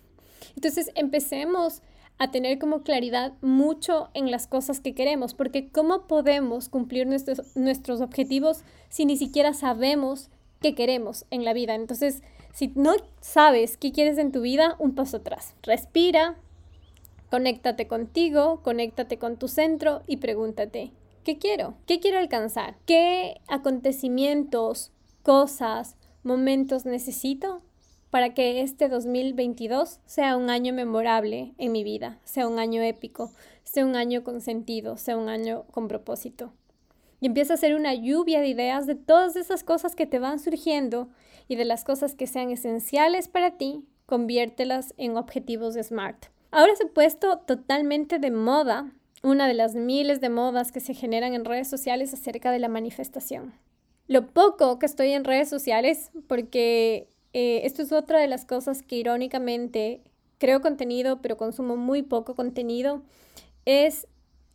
Entonces 0.56 0.90
empecemos 0.96 1.84
a 2.18 2.32
tener 2.32 2.60
como 2.60 2.84
claridad 2.84 3.34
mucho 3.42 4.10
en 4.14 4.32
las 4.32 4.48
cosas 4.48 4.80
que 4.80 4.94
queremos, 4.94 5.34
porque 5.34 5.70
¿cómo 5.70 6.08
podemos 6.08 6.70
cumplir 6.70 7.08
nuestros, 7.08 7.42
nuestros 7.56 8.02
objetivos 8.02 8.64
si 8.90 9.06
ni 9.06 9.18
siquiera 9.18 9.54
sabemos 9.54 10.30
qué 10.66 10.74
queremos 10.74 11.26
en 11.30 11.46
la 11.46 11.54
vida. 11.54 11.76
Entonces, 11.76 12.24
si 12.52 12.72
no 12.76 12.94
sabes 13.22 13.78
qué 13.78 13.92
quieres 13.92 14.18
en 14.18 14.32
tu 14.32 14.42
vida, 14.42 14.76
un 14.80 14.96
paso 14.96 15.18
atrás. 15.18 15.54
Respira, 15.62 16.38
conéctate 17.30 17.88
contigo, 17.88 18.62
conéctate 18.64 19.20
con 19.20 19.38
tu 19.38 19.48
centro 19.48 20.02
y 20.08 20.18
pregúntate, 20.18 20.92
¿qué 21.24 21.38
quiero? 21.38 21.76
¿Qué 21.86 22.00
quiero 22.00 22.18
alcanzar? 22.18 22.78
¿Qué 22.88 23.42
acontecimientos, 23.48 24.92
cosas, 25.22 25.98
momentos 26.24 26.86
necesito 26.86 27.62
para 28.16 28.34
que 28.34 28.62
este 28.62 28.88
2022 28.88 30.00
sea 30.06 30.38
un 30.38 30.50
año 30.50 30.72
memorable 30.72 31.54
en 31.58 31.74
mi 31.74 31.84
vida, 31.84 32.18
sea 32.24 32.48
un 32.48 32.60
año 32.60 32.82
épico, 32.82 33.34
sea 33.66 33.86
un 33.86 33.98
año 33.98 34.24
con 34.24 34.40
sentido, 34.40 34.96
sea 34.96 35.18
un 35.18 35.28
año 35.28 35.66
con 35.72 35.90
propósito? 35.90 36.54
y 37.20 37.26
empieza 37.26 37.56
a 37.56 37.58
ser 37.58 37.76
una 37.76 37.94
lluvia 37.94 38.40
de 38.40 38.48
ideas 38.48 38.88
de 38.88 38.96
todas 38.96 39.36
esas 39.36 39.66
cosas 39.66 39.98
que 39.98 40.06
te 40.06 40.20
van 40.20 40.40
surgiendo 40.40 41.10
y 41.50 41.58
de 41.58 41.66
las 41.66 41.84
cosas 41.84 42.16
que 42.16 42.26
sean 42.26 42.52
esenciales 42.52 43.28
para 43.28 43.58
ti, 43.58 43.84
conviértelas 44.06 44.94
en 44.96 45.18
objetivos 45.18 45.74
de 45.74 45.84
SMART. 45.84 46.28
Ahora 46.52 46.74
se 46.78 46.86
ha 46.86 46.88
puesto 46.88 47.40
totalmente 47.40 48.18
de 48.18 48.32
moda 48.32 48.94
una 49.24 49.46
de 49.46 49.56
las 49.56 49.76
miles 49.76 50.22
de 50.22 50.30
modas 50.30 50.72
que 50.72 50.80
se 50.80 50.94
generan 50.94 51.34
en 51.34 51.44
redes 51.44 51.68
sociales 51.68 52.14
acerca 52.14 52.54
de 52.54 52.60
la 52.60 52.70
manifestación. 52.70 53.56
Lo 54.08 54.28
poco 54.28 54.80
que 54.80 54.86
estoy 54.86 55.12
en 55.12 55.26
redes 55.26 55.50
sociales, 55.50 56.12
porque 56.28 57.10
eh, 57.38 57.66
esto 57.66 57.82
es 57.82 57.92
otra 57.92 58.20
de 58.20 58.30
las 58.30 58.46
cosas 58.46 58.82
que 58.82 58.96
irónicamente 58.96 60.00
creo 60.38 60.62
contenido, 60.62 61.22
pero 61.22 61.36
consumo 61.36 61.76
muy 61.76 62.02
poco 62.02 62.34
contenido, 62.34 63.02
es 63.66 64.08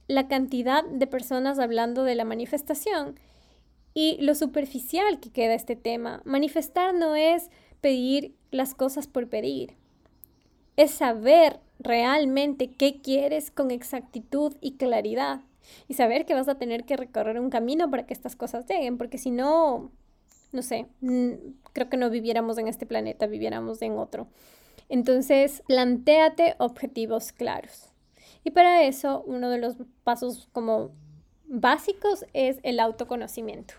la 0.09 0.29
cantidad 0.29 0.83
de 0.85 1.07
personas 1.07 1.59
hablando 1.59 2.05
de 2.05 2.15
la 2.15 2.25
manifestación 2.25 3.21
y 3.93 4.17
lo 4.23 4.35
superficial 4.35 5.21
que 5.21 5.29
queda 5.29 5.53
este 5.53 5.77
tema. 5.77 6.23
Manifestar 6.25 6.95
no 6.95 7.17
es 7.17 7.51
pedir 7.83 8.35
las 8.51 8.75
cosas 8.75 9.07
por 9.07 9.29
pedir, 9.29 9.75
es 10.79 10.91
saber 10.91 11.61
realmente 11.81 12.71
qué 12.71 13.03
quieres 13.03 13.51
con 13.51 13.71
exactitud 13.71 14.57
y 14.63 14.79
claridad 14.79 15.43
y 15.87 15.95
saber 15.95 16.25
que 16.25 16.33
vas 16.33 16.49
a 16.49 16.55
tener 16.55 16.85
que 16.85 16.97
recorrer 16.97 17.39
un 17.39 17.51
camino 17.51 17.91
para 17.91 18.07
que 18.07 18.15
estas 18.15 18.37
cosas 18.37 18.65
lleguen, 18.67 18.97
porque 18.97 19.19
si 19.19 19.31
no, 19.31 19.91
no 20.53 20.63
sé, 20.63 20.87
creo 21.73 21.89
que 21.89 21.97
no 21.97 22.11
viviéramos 22.11 22.59
en 22.59 22.69
este 22.69 22.87
planeta, 22.87 23.27
viviéramos 23.27 23.81
en 23.83 23.99
otro. 23.99 24.29
Entonces, 24.89 25.63
plantéate 25.67 26.57
objetivos 26.59 27.33
claros. 27.33 27.91
Y 28.43 28.51
para 28.51 28.83
eso, 28.83 29.23
uno 29.27 29.51
de 29.51 29.59
los 29.59 29.77
pasos 30.03 30.49
como 30.53 30.91
básicos 31.47 32.25
es 32.33 32.59
el 32.63 32.81
autoconocimiento. 32.81 33.75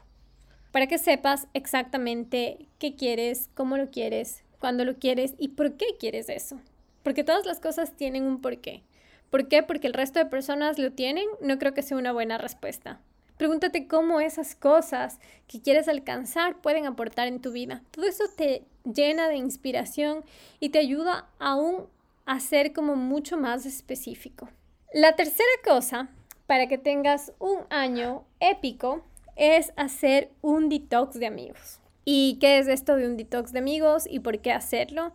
Para 0.71 0.87
que 0.87 0.97
sepas 0.97 1.47
exactamente 1.53 2.67
qué 2.79 2.95
quieres, 2.95 3.49
cómo 3.55 3.77
lo 3.77 3.91
quieres, 3.91 4.43
cuándo 4.59 4.85
lo 4.85 4.95
quieres 4.95 5.35
y 5.37 5.49
por 5.49 5.75
qué 5.75 5.85
quieres 5.99 6.29
eso. 6.29 6.61
Porque 7.03 7.23
todas 7.23 7.45
las 7.45 7.59
cosas 7.59 7.93
tienen 7.97 8.23
un 8.23 8.41
porqué. 8.41 8.83
¿Por 9.29 9.47
qué? 9.47 9.63
Porque 9.63 9.87
el 9.87 9.93
resto 9.93 10.19
de 10.19 10.25
personas 10.25 10.77
lo 10.77 10.91
tienen, 10.91 11.25
no 11.41 11.57
creo 11.57 11.73
que 11.73 11.81
sea 11.81 11.97
una 11.97 12.13
buena 12.13 12.37
respuesta. 12.37 13.01
Pregúntate 13.41 13.88
cómo 13.88 14.21
esas 14.21 14.53
cosas 14.53 15.19
que 15.48 15.63
quieres 15.63 15.88
alcanzar 15.88 16.62
pueden 16.62 16.86
aportar 16.86 17.27
en 17.27 17.41
tu 17.41 17.51
vida. 17.51 17.81
Todo 17.89 18.05
eso 18.05 18.25
te 18.38 18.62
llena 18.83 19.29
de 19.29 19.38
inspiración 19.38 20.24
y 20.60 20.69
te 20.69 20.77
ayuda 20.77 21.27
aún 21.39 21.88
a 22.27 22.39
ser 22.39 22.71
como 22.71 22.95
mucho 22.95 23.38
más 23.38 23.65
específico. 23.65 24.48
La 24.93 25.15
tercera 25.15 25.50
cosa 25.65 26.10
para 26.45 26.67
que 26.67 26.77
tengas 26.77 27.33
un 27.39 27.62
año 27.71 28.25
épico 28.39 29.03
es 29.36 29.74
hacer 29.75 30.29
un 30.43 30.69
detox 30.69 31.15
de 31.15 31.25
amigos. 31.25 31.79
¿Y 32.05 32.38
qué 32.39 32.60
es 32.60 32.67
esto 32.67 32.95
de 32.95 33.07
un 33.07 33.17
detox 33.17 33.53
de 33.53 33.57
amigos 33.57 34.05
y 34.07 34.19
por 34.19 34.38
qué 34.38 34.51
hacerlo? 34.51 35.13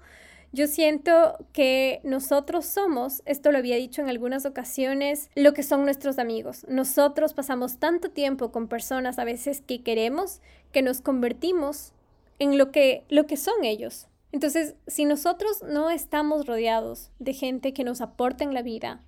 Yo 0.56 0.66
siento 0.68 1.36
que 1.52 2.00
nosotros 2.02 2.64
somos, 2.64 3.20
esto 3.26 3.52
lo 3.52 3.58
había 3.58 3.76
dicho 3.76 4.00
en 4.00 4.08
algunas 4.08 4.46
ocasiones, 4.46 5.28
lo 5.34 5.52
que 5.52 5.62
son 5.62 5.84
nuestros 5.84 6.18
amigos. 6.18 6.64
Nosotros 6.66 7.34
pasamos 7.34 7.76
tanto 7.76 8.10
tiempo 8.10 8.52
con 8.52 8.66
personas 8.66 9.18
a 9.18 9.24
veces 9.24 9.60
que 9.60 9.82
queremos 9.82 10.40
que 10.72 10.80
nos 10.80 11.02
convertimos 11.02 11.92
en 12.38 12.56
lo 12.56 12.72
que, 12.72 13.04
lo 13.10 13.26
que 13.26 13.36
son 13.36 13.64
ellos. 13.64 14.06
Entonces, 14.32 14.76
si 14.86 15.04
nosotros 15.04 15.62
no 15.62 15.90
estamos 15.90 16.46
rodeados 16.46 17.10
de 17.18 17.34
gente 17.34 17.74
que 17.74 17.84
nos 17.84 18.00
aporta 18.00 18.42
en 18.42 18.54
la 18.54 18.62
vida, 18.62 19.02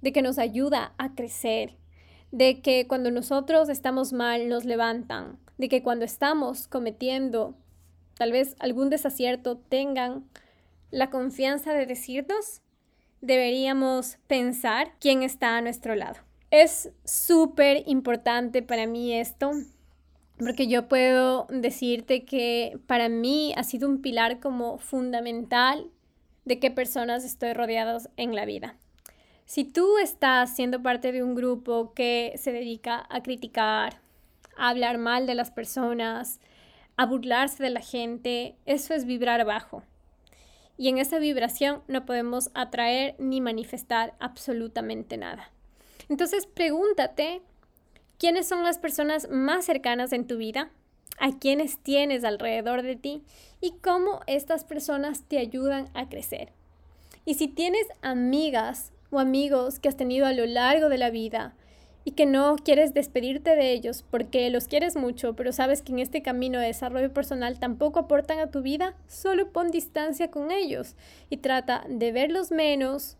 de 0.00 0.14
que 0.14 0.22
nos 0.22 0.38
ayuda 0.38 0.94
a 0.96 1.14
crecer, 1.14 1.76
de 2.32 2.62
que 2.62 2.86
cuando 2.88 3.10
nosotros 3.10 3.68
estamos 3.68 4.14
mal 4.14 4.48
nos 4.48 4.64
levantan, 4.64 5.38
de 5.58 5.68
que 5.68 5.82
cuando 5.82 6.06
estamos 6.06 6.66
cometiendo 6.66 7.54
tal 8.14 8.32
vez 8.32 8.56
algún 8.58 8.88
desacierto 8.88 9.58
tengan 9.58 10.24
la 10.90 11.10
confianza 11.10 11.72
de 11.72 11.86
decirnos, 11.86 12.62
deberíamos 13.20 14.18
pensar 14.26 14.92
quién 15.00 15.22
está 15.22 15.56
a 15.56 15.62
nuestro 15.62 15.94
lado. 15.94 16.16
Es 16.50 16.90
súper 17.04 17.82
importante 17.86 18.62
para 18.62 18.86
mí 18.86 19.12
esto, 19.12 19.50
porque 20.38 20.66
yo 20.66 20.88
puedo 20.88 21.46
decirte 21.50 22.24
que 22.24 22.78
para 22.86 23.08
mí 23.08 23.52
ha 23.56 23.64
sido 23.64 23.88
un 23.88 24.00
pilar 24.00 24.40
como 24.40 24.78
fundamental 24.78 25.90
de 26.44 26.58
qué 26.58 26.70
personas 26.70 27.24
estoy 27.24 27.52
rodeados 27.52 28.08
en 28.16 28.34
la 28.34 28.46
vida. 28.46 28.76
Si 29.44 29.64
tú 29.64 29.98
estás 29.98 30.54
siendo 30.54 30.82
parte 30.82 31.12
de 31.12 31.22
un 31.22 31.34
grupo 31.34 31.92
que 31.94 32.34
se 32.36 32.52
dedica 32.52 33.06
a 33.10 33.22
criticar, 33.22 34.00
a 34.56 34.68
hablar 34.68 34.98
mal 34.98 35.26
de 35.26 35.34
las 35.34 35.50
personas, 35.50 36.40
a 36.96 37.06
burlarse 37.06 37.62
de 37.62 37.70
la 37.70 37.80
gente, 37.80 38.56
eso 38.66 38.94
es 38.94 39.04
vibrar 39.04 39.44
bajo. 39.44 39.82
Y 40.78 40.88
en 40.88 40.98
esa 40.98 41.18
vibración 41.18 41.82
no 41.88 42.06
podemos 42.06 42.50
atraer 42.54 43.16
ni 43.18 43.40
manifestar 43.40 44.14
absolutamente 44.20 45.18
nada. 45.18 45.50
Entonces 46.08 46.46
pregúntate 46.46 47.42
quiénes 48.16 48.48
son 48.48 48.62
las 48.62 48.78
personas 48.78 49.28
más 49.28 49.64
cercanas 49.66 50.12
en 50.12 50.26
tu 50.26 50.38
vida, 50.38 50.70
a 51.18 51.36
quiénes 51.38 51.78
tienes 51.78 52.24
alrededor 52.24 52.82
de 52.82 52.96
ti 52.96 53.22
y 53.60 53.72
cómo 53.82 54.20
estas 54.26 54.64
personas 54.64 55.24
te 55.24 55.38
ayudan 55.38 55.88
a 55.94 56.08
crecer. 56.08 56.52
Y 57.24 57.34
si 57.34 57.48
tienes 57.48 57.86
amigas 58.00 58.92
o 59.10 59.18
amigos 59.18 59.80
que 59.80 59.88
has 59.88 59.96
tenido 59.96 60.26
a 60.26 60.32
lo 60.32 60.46
largo 60.46 60.88
de 60.88 60.98
la 60.98 61.10
vida 61.10 61.54
y 62.04 62.12
que 62.12 62.26
no 62.26 62.56
quieres 62.56 62.94
despedirte 62.94 63.54
de 63.54 63.72
ellos 63.72 64.04
porque 64.10 64.48
los 64.50 64.66
quieres 64.66 64.96
mucho, 64.96 65.34
pero 65.34 65.52
sabes 65.52 65.82
que 65.82 65.92
en 65.92 65.98
este 65.98 66.22
camino 66.22 66.58
de 66.58 66.68
desarrollo 66.68 67.12
personal 67.12 67.58
tampoco 67.58 68.00
aportan 68.00 68.38
a 68.38 68.50
tu 68.50 68.62
vida, 68.62 68.94
solo 69.06 69.52
pon 69.52 69.70
distancia 69.70 70.30
con 70.30 70.50
ellos 70.50 70.94
y 71.28 71.38
trata 71.38 71.84
de 71.88 72.12
verlos 72.12 72.50
menos, 72.50 73.16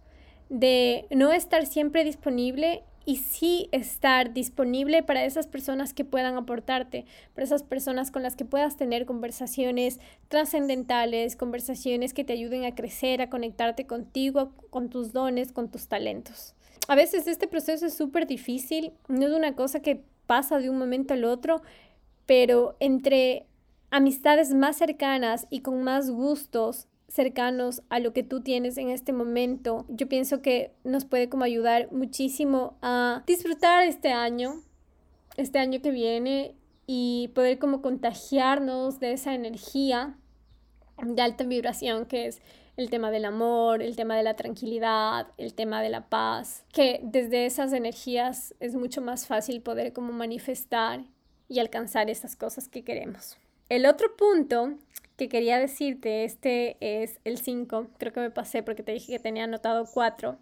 de 0.48 1.06
no 1.10 1.32
estar 1.32 1.66
siempre 1.66 2.04
disponible 2.04 2.82
y 3.08 3.16
sí 3.16 3.70
estar 3.72 4.34
disponible 4.34 5.02
para 5.02 5.24
esas 5.24 5.46
personas 5.46 5.94
que 5.94 6.04
puedan 6.04 6.36
aportarte, 6.36 7.06
para 7.34 7.46
esas 7.46 7.62
personas 7.62 8.10
con 8.10 8.22
las 8.22 8.36
que 8.36 8.44
puedas 8.44 8.76
tener 8.76 9.06
conversaciones 9.06 9.98
trascendentales, 10.28 11.34
conversaciones 11.34 12.12
que 12.12 12.24
te 12.24 12.34
ayuden 12.34 12.66
a 12.66 12.74
crecer, 12.74 13.22
a 13.22 13.30
conectarte 13.30 13.86
contigo, 13.86 14.52
con 14.68 14.90
tus 14.90 15.14
dones, 15.14 15.52
con 15.52 15.70
tus 15.70 15.88
talentos. 15.88 16.54
A 16.86 16.94
veces 16.94 17.26
este 17.26 17.48
proceso 17.48 17.86
es 17.86 17.94
súper 17.94 18.26
difícil, 18.26 18.92
no 19.08 19.26
es 19.26 19.32
una 19.32 19.54
cosa 19.54 19.80
que 19.80 20.02
pasa 20.26 20.58
de 20.58 20.70
un 20.70 20.78
momento 20.78 21.14
al 21.14 21.24
otro, 21.24 21.62
pero 22.26 22.76
entre 22.80 23.46
amistades 23.90 24.54
más 24.54 24.76
cercanas 24.76 25.46
y 25.50 25.60
con 25.60 25.82
más 25.82 26.10
gustos 26.10 26.86
cercanos 27.08 27.82
a 27.88 28.00
lo 28.00 28.12
que 28.12 28.22
tú 28.22 28.42
tienes 28.42 28.76
en 28.76 28.90
este 28.90 29.12
momento, 29.12 29.86
yo 29.88 30.08
pienso 30.08 30.42
que 30.42 30.74
nos 30.84 31.06
puede 31.06 31.30
como 31.30 31.44
ayudar 31.44 31.90
muchísimo 31.90 32.76
a 32.82 33.22
disfrutar 33.26 33.84
este 33.84 34.12
año, 34.12 34.62
este 35.36 35.58
año 35.58 35.80
que 35.80 35.90
viene 35.90 36.54
y 36.86 37.30
poder 37.34 37.58
como 37.58 37.80
contagiarnos 37.80 39.00
de 39.00 39.12
esa 39.12 39.34
energía 39.34 40.18
de 41.02 41.22
alta 41.22 41.44
vibración 41.44 42.06
que 42.06 42.26
es 42.26 42.42
el 42.78 42.90
tema 42.90 43.10
del 43.10 43.24
amor, 43.24 43.82
el 43.82 43.96
tema 43.96 44.16
de 44.16 44.22
la 44.22 44.36
tranquilidad, 44.36 45.26
el 45.36 45.52
tema 45.52 45.82
de 45.82 45.90
la 45.90 46.08
paz, 46.08 46.64
que 46.72 47.00
desde 47.02 47.44
esas 47.44 47.72
energías 47.72 48.54
es 48.60 48.76
mucho 48.76 49.02
más 49.02 49.26
fácil 49.26 49.60
poder 49.62 49.92
como 49.92 50.12
manifestar 50.12 51.02
y 51.48 51.58
alcanzar 51.58 52.08
esas 52.08 52.36
cosas 52.36 52.68
que 52.68 52.84
queremos. 52.84 53.36
El 53.68 53.84
otro 53.84 54.16
punto 54.16 54.74
que 55.16 55.28
quería 55.28 55.58
decirte, 55.58 56.22
este 56.22 56.76
es 56.80 57.18
el 57.24 57.38
5, 57.38 57.88
creo 57.98 58.12
que 58.12 58.20
me 58.20 58.30
pasé 58.30 58.62
porque 58.62 58.84
te 58.84 58.92
dije 58.92 59.12
que 59.12 59.18
tenía 59.18 59.44
anotado 59.44 59.84
4, 59.92 60.38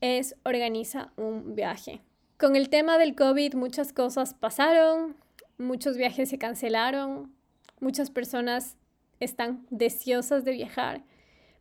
es 0.00 0.36
organiza 0.46 1.12
un 1.16 1.54
viaje. 1.54 2.00
Con 2.38 2.56
el 2.56 2.70
tema 2.70 2.96
del 2.96 3.14
COVID 3.14 3.52
muchas 3.52 3.92
cosas 3.92 4.32
pasaron, 4.32 5.16
muchos 5.58 5.98
viajes 5.98 6.30
se 6.30 6.38
cancelaron, 6.38 7.30
muchas 7.78 8.10
personas 8.10 8.78
están 9.20 9.66
deseosas 9.68 10.46
de 10.46 10.52
viajar, 10.52 11.02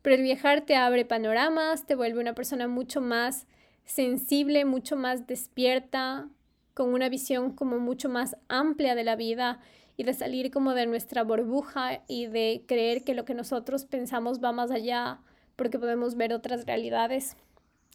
pero 0.07 0.15
el 0.15 0.23
viajar 0.23 0.61
te 0.61 0.77
abre 0.77 1.03
panoramas, 1.03 1.85
te 1.85 1.93
vuelve 1.93 2.21
una 2.21 2.33
persona 2.33 2.69
mucho 2.69 3.01
más 3.01 3.45
sensible, 3.83 4.63
mucho 4.63 4.95
más 4.95 5.27
despierta, 5.27 6.29
con 6.73 6.93
una 6.93 7.09
visión 7.09 7.51
como 7.51 7.77
mucho 7.79 8.07
más 8.07 8.37
amplia 8.47 8.95
de 8.95 9.03
la 9.03 9.17
vida 9.17 9.59
y 9.97 10.03
de 10.03 10.13
salir 10.13 10.49
como 10.49 10.75
de 10.75 10.85
nuestra 10.85 11.25
burbuja 11.25 12.03
y 12.07 12.27
de 12.27 12.63
creer 12.65 13.03
que 13.03 13.15
lo 13.15 13.25
que 13.25 13.33
nosotros 13.33 13.83
pensamos 13.83 14.41
va 14.41 14.53
más 14.53 14.71
allá 14.71 15.19
porque 15.57 15.77
podemos 15.77 16.15
ver 16.15 16.31
otras 16.31 16.65
realidades. 16.65 17.35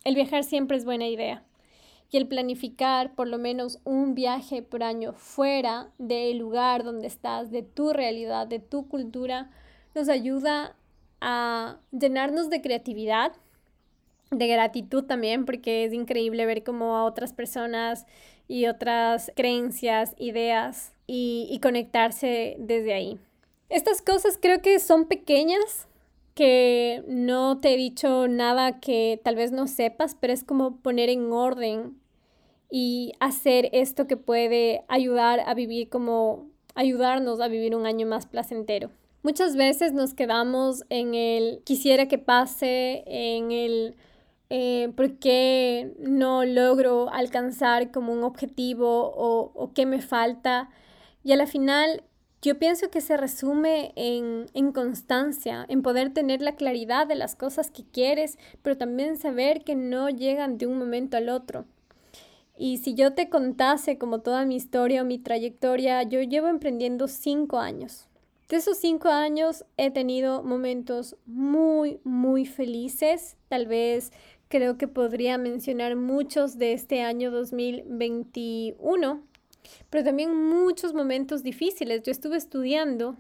El 0.05 0.15
viajar 0.15 0.45
siempre 0.45 0.77
es 0.77 0.85
buena 0.85 1.09
idea 1.09 1.45
y 2.11 2.19
el 2.19 2.29
planificar 2.29 3.15
por 3.15 3.27
lo 3.27 3.39
menos 3.39 3.79
un 3.85 4.15
viaje 4.15 4.61
por 4.61 4.83
año 4.83 5.15
fuera 5.15 5.89
del 5.97 6.37
lugar 6.37 6.85
donde 6.85 7.07
estás, 7.07 7.51
de 7.51 7.63
tu 7.63 7.95
realidad, 7.95 8.47
de 8.47 8.59
tu 8.59 8.87
cultura, 8.87 9.49
nos 9.95 10.11
ayuda 10.11 10.77
a 11.23 11.79
llenarnos 11.93 12.51
de 12.51 12.61
creatividad, 12.61 13.33
de 14.31 14.49
gratitud 14.49 15.05
también, 15.05 15.45
porque 15.45 15.85
es 15.85 15.93
increíble 15.93 16.45
ver 16.47 16.65
cómo 16.65 16.97
a 16.97 17.05
otras 17.05 17.33
personas 17.33 18.07
y 18.49 18.67
otras 18.67 19.31
creencias, 19.37 20.15
ideas 20.19 20.93
y, 21.07 21.59
conectarse 21.63 22.57
desde 22.59 22.95
ahí. 22.95 23.19
Estas 23.69 24.03
cosas 24.03 24.39
creo 24.41 24.61
que 24.61 24.79
son 24.79 25.07
pequeñas, 25.07 25.89
que 26.35 27.05
no 27.09 27.61
te 27.61 27.75
he 27.75 27.77
dicho 27.77 28.27
nada 28.27 28.81
que 28.81 29.21
tal 29.23 29.37
vez 29.37 29.53
no 29.53 29.67
sepas, 29.67 30.17
pero 30.19 30.33
es 30.33 30.45
como 30.45 30.77
poner 30.79 31.09
en 31.09 31.31
orden 31.33 31.99
y 32.71 33.13
hacer 33.21 33.69
esto 33.73 34.07
que 34.07 34.17
puede 34.17 34.83
ayudar 34.89 35.41
a 35.41 35.55
vivir 35.55 35.91
como 35.91 36.47
ayudarnos 36.75 37.41
a 37.41 37.49
vivir 37.49 37.77
un 37.77 37.87
año 37.87 38.07
más 38.07 38.27
placentero. 38.27 38.91
Muchas 39.23 39.55
veces 39.55 39.93
nos 39.93 40.15
quedamos 40.15 40.85
en 40.89 41.15
el 41.15 41.63
quisiera 41.65 42.09
que 42.09 42.19
pase, 42.19 43.05
en 43.07 43.53
el 43.53 43.95
eh, 44.51 44.93
por 44.97 45.19
qué 45.19 45.95
no 46.01 46.45
logro 46.45 47.09
alcanzar 47.09 47.93
como 47.93 48.13
un 48.13 48.25
objetivo 48.25 49.13
o, 49.15 49.53
o 49.55 49.73
qué 49.73 49.87
me 49.87 50.03
falta. 50.03 50.71
Y 51.23 51.31
a 51.31 51.37
la 51.37 51.47
final 51.47 52.03
yo 52.43 52.59
pienso 52.59 52.91
que 52.91 53.01
se 53.01 53.17
resume 53.17 53.93
en, 53.95 54.47
en, 54.55 54.73
constancia, 54.73 55.65
en 55.69 55.83
poder 55.83 56.13
tener 56.13 56.43
la 56.43 56.57
claridad 56.57 57.07
de 57.07 57.15
las 57.15 57.37
cosas 57.37 57.71
que 57.71 57.85
quieres, 57.85 58.39
pero 58.63 58.77
también 58.77 59.17
saber 59.17 59.63
que 59.63 59.77
no 59.77 60.11
llegan 60.11 60.59
de 60.59 60.67
un 60.67 60.77
momento 60.79 61.17
al 61.17 61.29
otro. 61.29 61.65
Y 62.59 62.79
si 62.79 62.95
yo 62.95 63.15
te 63.15 63.29
contase 63.29 63.99
como 63.99 64.21
toda 64.21 64.45
mi 64.47 64.57
historia 64.57 65.03
o 65.03 65.05
mi 65.05 65.19
trayectoria, 65.19 66.03
yo 66.03 66.21
llevo 66.23 66.49
emprendiendo 66.49 67.07
cinco 67.07 67.61
años. 67.61 68.09
De 68.49 68.57
esos 68.57 68.79
cinco 68.79 69.09
años 69.09 69.65
he 69.77 69.91
tenido 69.91 70.43
momentos 70.43 71.17
muy, 71.27 72.01
muy 72.05 72.45
felices, 72.45 73.37
tal 73.49 73.67
vez 73.67 74.13
creo 74.49 74.77
que 74.77 74.87
podría 74.87 75.39
mencionar 75.39 75.97
muchos 75.97 76.59
de 76.59 76.75
este 76.75 77.01
año 77.01 77.31
2021, 77.31 79.23
pero 79.89 80.05
también 80.05 80.37
muchos 80.37 80.93
momentos 80.93 81.43
difíciles. 81.43 82.03
Yo 82.03 82.13
estuve 82.13 82.37
estudiando 82.37 83.17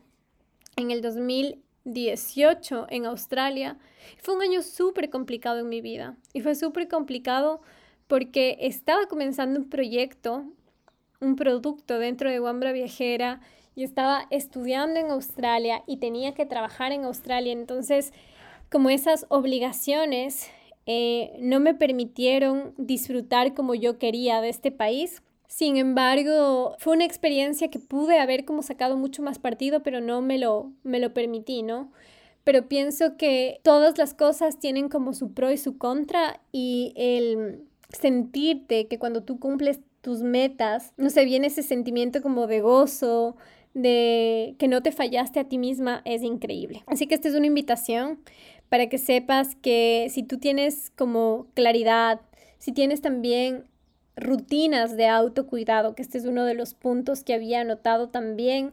en 0.77 0.91
el 0.91 1.01
2018 1.01 2.87
en 2.91 3.07
Australia. 3.07 3.79
Fue 4.19 4.35
un 4.35 4.43
año 4.43 4.61
súper 4.61 5.09
complicado 5.09 5.61
en 5.61 5.71
mi 5.71 5.81
vida 5.81 6.17
y 6.35 6.43
fue 6.43 6.55
súper 6.55 6.89
complicado 6.89 7.63
porque 8.09 8.59
estaba 8.61 9.07
comenzando 9.07 9.59
un 9.59 9.71
proyecto, 9.71 10.45
un 11.21 11.37
producto 11.37 11.99
dentro 11.99 12.31
de 12.31 12.41
Wambra 12.41 12.73
Viajera 12.73 13.41
y 13.75 13.85
estaba 13.85 14.27
estudiando 14.31 15.01
en 15.01 15.11
Australia 15.11 15.83
y 15.87 15.97
tenía 15.99 16.35
que 16.35 16.47
trabajar 16.47 16.93
en 16.93 17.05
Australia. 17.05 17.53
Entonces, 17.53 18.13
como 18.71 18.91
esas 18.91 19.27
obligaciones 19.29 20.51
eh, 20.87 21.37
no 21.41 21.61
me 21.61 21.75
permitieron 21.75 22.75
disfrutar 22.77 23.55
como 23.55 23.75
yo 23.75 23.99
quería 23.99 24.41
de 24.41 24.49
este 24.49 24.71
país. 24.71 25.23
Sin 25.47 25.77
embargo, 25.77 26.75
fue 26.79 26.95
una 26.95 27.05
experiencia 27.05 27.69
que 27.69 27.79
pude 27.79 28.19
haber 28.19 28.45
como 28.45 28.63
sacado 28.63 28.97
mucho 28.97 29.23
más 29.23 29.39
partido, 29.39 29.83
pero 29.83 30.01
no 30.01 30.23
me 30.23 30.39
lo, 30.39 30.73
me 30.83 30.99
lo 30.99 31.13
permití, 31.13 31.63
¿no? 31.63 31.93
Pero 32.45 32.69
pienso 32.69 33.17
que 33.17 33.61
todas 33.63 33.99
las 33.99 34.15
cosas 34.15 34.59
tienen 34.59 34.89
como 34.89 35.13
su 35.13 35.33
pro 35.33 35.53
y 35.53 35.59
su 35.59 35.79
contra 35.79 36.41
y 36.51 36.93
el 36.97 37.65
sentirte 37.91 38.89
que 38.89 38.99
cuando 38.99 39.23
tú 39.23 39.39
cumples 39.39 39.81
tus 40.01 40.23
metas, 40.23 40.93
no 40.97 41.11
sé, 41.11 41.25
viene 41.25 41.47
ese 41.47 41.63
sentimiento 41.63 42.23
como 42.23 42.49
de 42.49 42.61
gozo, 42.61 43.37
de 43.75 44.55
que 44.59 44.69
no 44.69 44.83
te 44.83 44.93
fallaste 44.93 45.41
a 45.41 45.45
ti 45.45 45.59
misma, 45.59 46.03
es 46.05 46.23
increíble. 46.23 46.83
Así 46.87 47.07
que 47.07 47.15
esta 47.15 47.29
es 47.29 47.35
una 47.35 47.47
invitación 47.47 48.21
para 48.69 48.89
que 48.89 48.99
sepas 48.99 49.55
que 49.57 50.09
si 50.11 50.23
tú 50.23 50.39
tienes 50.39 50.91
como 50.97 51.47
claridad, 51.55 52.21
si 52.59 52.73
tienes 52.73 53.01
también 53.01 53.65
rutinas 54.17 54.97
de 54.97 55.09
autocuidado, 55.09 55.95
que 55.95 56.03
este 56.03 56.19
es 56.19 56.27
uno 56.27 56.45
de 56.45 56.55
los 56.55 56.75
puntos 56.75 57.25
que 57.25 57.35
había 57.35 57.61
anotado 57.61 58.09
también, 58.09 58.73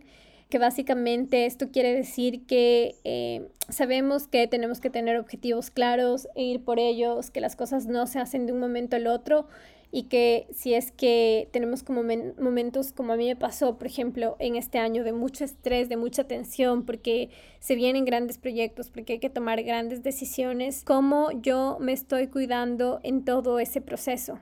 que 0.49 0.57
básicamente 0.57 1.45
esto 1.45 1.69
quiere 1.71 1.93
decir 1.93 2.45
que 2.45 2.95
eh, 3.03 3.49
sabemos 3.69 4.27
que 4.27 4.47
tenemos 4.47 4.79
que 4.79 4.89
tener 4.89 5.17
objetivos 5.17 5.69
claros 5.69 6.27
e 6.35 6.43
ir 6.43 6.63
por 6.63 6.79
ellos, 6.79 7.29
que 7.29 7.39
las 7.39 7.55
cosas 7.55 7.85
no 7.85 8.07
se 8.07 8.19
hacen 8.19 8.47
de 8.47 8.53
un 8.53 8.59
momento 8.59 8.95
al 8.95 9.07
otro 9.07 9.47
y 9.91 10.03
que 10.03 10.47
si 10.53 10.75
es 10.75 10.91
que 10.91 11.49
tenemos 11.51 11.81
como 11.81 12.03
momentos 12.03 12.91
como 12.91 13.13
a 13.13 13.15
mí 13.15 13.25
me 13.25 13.35
pasó, 13.35 13.77
por 13.77 13.87
ejemplo, 13.87 14.35
en 14.39 14.55
este 14.55 14.77
año 14.77 15.03
de 15.03 15.13
mucho 15.13 15.43
estrés, 15.43 15.89
de 15.89 15.97
mucha 15.97 16.25
tensión, 16.25 16.85
porque 16.85 17.29
se 17.59 17.75
vienen 17.75 18.05
grandes 18.05 18.37
proyectos, 18.37 18.89
porque 18.89 19.13
hay 19.13 19.19
que 19.19 19.31
tomar 19.31 19.63
grandes 19.63 20.03
decisiones, 20.03 20.83
cómo 20.83 21.31
yo 21.31 21.77
me 21.79 21.93
estoy 21.93 22.27
cuidando 22.27 22.99
en 23.03 23.25
todo 23.25 23.59
ese 23.59 23.81
proceso, 23.81 24.39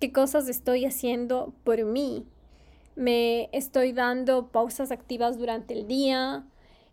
qué 0.00 0.10
cosas 0.10 0.48
estoy 0.48 0.86
haciendo 0.86 1.52
por 1.64 1.84
mí, 1.84 2.24
me 2.96 3.50
estoy 3.52 3.92
dando 3.92 4.48
pausas 4.48 4.90
activas 4.90 5.38
durante 5.38 5.74
el 5.74 5.86
día, 5.86 6.46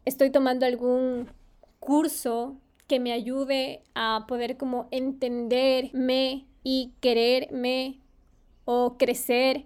estoy 0.03 0.31
tomando 0.31 0.65
algún 0.65 1.29
curso 1.79 2.57
que 2.87 2.99
me 2.99 3.13
ayude 3.13 3.83
a 3.95 4.25
poder 4.27 4.57
como 4.57 4.89
entenderme 4.91 6.48
y 6.63 6.93
quererme 7.01 7.99
o 8.65 8.97
crecer. 8.97 9.65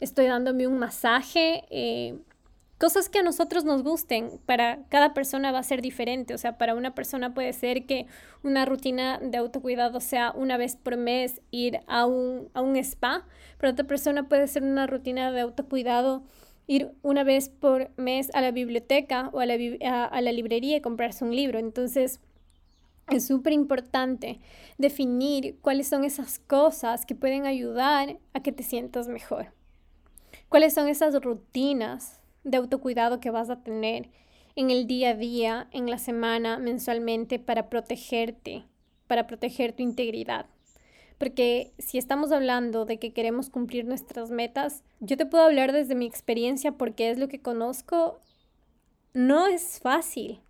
Estoy 0.00 0.26
dándome 0.26 0.66
un 0.66 0.78
masaje. 0.78 1.64
Eh, 1.70 2.18
cosas 2.78 3.10
que 3.10 3.18
a 3.18 3.22
nosotros 3.22 3.64
nos 3.64 3.82
gusten. 3.82 4.40
Para 4.46 4.84
cada 4.88 5.12
persona 5.12 5.52
va 5.52 5.58
a 5.58 5.62
ser 5.62 5.82
diferente. 5.82 6.34
O 6.34 6.38
sea, 6.38 6.58
para 6.58 6.74
una 6.74 6.94
persona 6.94 7.34
puede 7.34 7.52
ser 7.52 7.84
que 7.86 8.06
una 8.42 8.64
rutina 8.64 9.18
de 9.22 9.36
autocuidado 9.36 10.00
sea 10.00 10.32
una 10.32 10.56
vez 10.56 10.76
por 10.76 10.96
mes 10.96 11.42
ir 11.50 11.80
a 11.86 12.06
un, 12.06 12.48
a 12.54 12.62
un 12.62 12.76
spa. 12.76 13.26
Para 13.58 13.72
otra 13.72 13.86
persona 13.86 14.28
puede 14.28 14.48
ser 14.48 14.62
una 14.62 14.86
rutina 14.86 15.30
de 15.30 15.42
autocuidado 15.42 16.22
ir 16.66 16.92
una 17.02 17.24
vez 17.24 17.48
por 17.48 17.90
mes 17.96 18.30
a 18.32 18.40
la 18.40 18.52
biblioteca 18.52 19.28
o 19.32 19.40
a 19.40 19.46
la, 19.46 20.04
a 20.04 20.20
la 20.20 20.32
librería 20.32 20.76
y 20.76 20.80
comprarse 20.80 21.24
un 21.24 21.34
libro. 21.34 21.58
Entonces, 21.58 22.20
es 23.10 23.26
súper 23.26 23.52
importante 23.52 24.40
definir 24.78 25.58
cuáles 25.60 25.88
son 25.88 26.04
esas 26.04 26.38
cosas 26.38 27.06
que 27.06 27.14
pueden 27.14 27.46
ayudar 27.46 28.18
a 28.32 28.40
que 28.40 28.52
te 28.52 28.62
sientas 28.62 29.08
mejor. 29.08 29.52
¿Cuáles 30.48 30.74
son 30.74 30.88
esas 30.88 31.14
rutinas 31.22 32.20
de 32.44 32.56
autocuidado 32.56 33.20
que 33.20 33.30
vas 33.30 33.50
a 33.50 33.62
tener 33.62 34.10
en 34.56 34.70
el 34.70 34.86
día 34.86 35.10
a 35.10 35.14
día, 35.14 35.68
en 35.72 35.88
la 35.88 35.98
semana, 35.98 36.58
mensualmente 36.58 37.38
para 37.38 37.68
protegerte, 37.68 38.64
para 39.06 39.26
proteger 39.26 39.72
tu 39.72 39.82
integridad? 39.82 40.46
Porque 41.18 41.74
si 41.78 41.98
estamos 41.98 42.32
hablando 42.32 42.86
de 42.86 42.98
que 42.98 43.12
queremos 43.12 43.50
cumplir 43.50 43.84
nuestras 43.84 44.30
metas, 44.30 44.82
yo 45.00 45.18
te 45.18 45.26
puedo 45.26 45.44
hablar 45.44 45.72
desde 45.72 45.94
mi 45.94 46.06
experiencia 46.06 46.72
porque 46.72 47.10
es 47.10 47.18
lo 47.18 47.28
que 47.28 47.42
conozco. 47.42 48.20
No 49.12 49.46
es 49.46 49.80
fácil. 49.80 50.40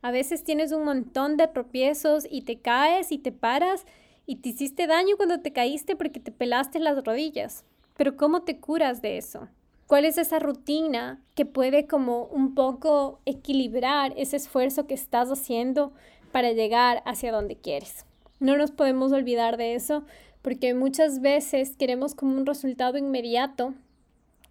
A 0.00 0.10
veces 0.10 0.44
tienes 0.44 0.72
un 0.72 0.84
montón 0.84 1.36
de 1.36 1.48
tropiezos 1.48 2.26
y 2.30 2.42
te 2.42 2.60
caes 2.60 3.10
y 3.10 3.18
te 3.18 3.32
paras 3.32 3.84
y 4.26 4.36
te 4.36 4.50
hiciste 4.50 4.86
daño 4.86 5.16
cuando 5.16 5.40
te 5.40 5.52
caíste 5.52 5.96
porque 5.96 6.20
te 6.20 6.30
pelaste 6.30 6.78
las 6.78 7.02
rodillas. 7.04 7.64
Pero 7.96 8.16
¿cómo 8.16 8.42
te 8.42 8.60
curas 8.60 9.02
de 9.02 9.18
eso? 9.18 9.48
¿Cuál 9.88 10.04
es 10.04 10.18
esa 10.18 10.38
rutina 10.38 11.20
que 11.34 11.46
puede 11.46 11.86
como 11.86 12.24
un 12.24 12.54
poco 12.54 13.20
equilibrar 13.24 14.12
ese 14.16 14.36
esfuerzo 14.36 14.86
que 14.86 14.94
estás 14.94 15.30
haciendo 15.30 15.92
para 16.30 16.52
llegar 16.52 17.02
hacia 17.06 17.32
donde 17.32 17.56
quieres? 17.56 18.04
No 18.38 18.56
nos 18.56 18.70
podemos 18.70 19.12
olvidar 19.12 19.56
de 19.56 19.74
eso 19.74 20.04
porque 20.42 20.74
muchas 20.74 21.20
veces 21.20 21.74
queremos 21.76 22.14
como 22.14 22.36
un 22.36 22.46
resultado 22.46 22.98
inmediato 22.98 23.74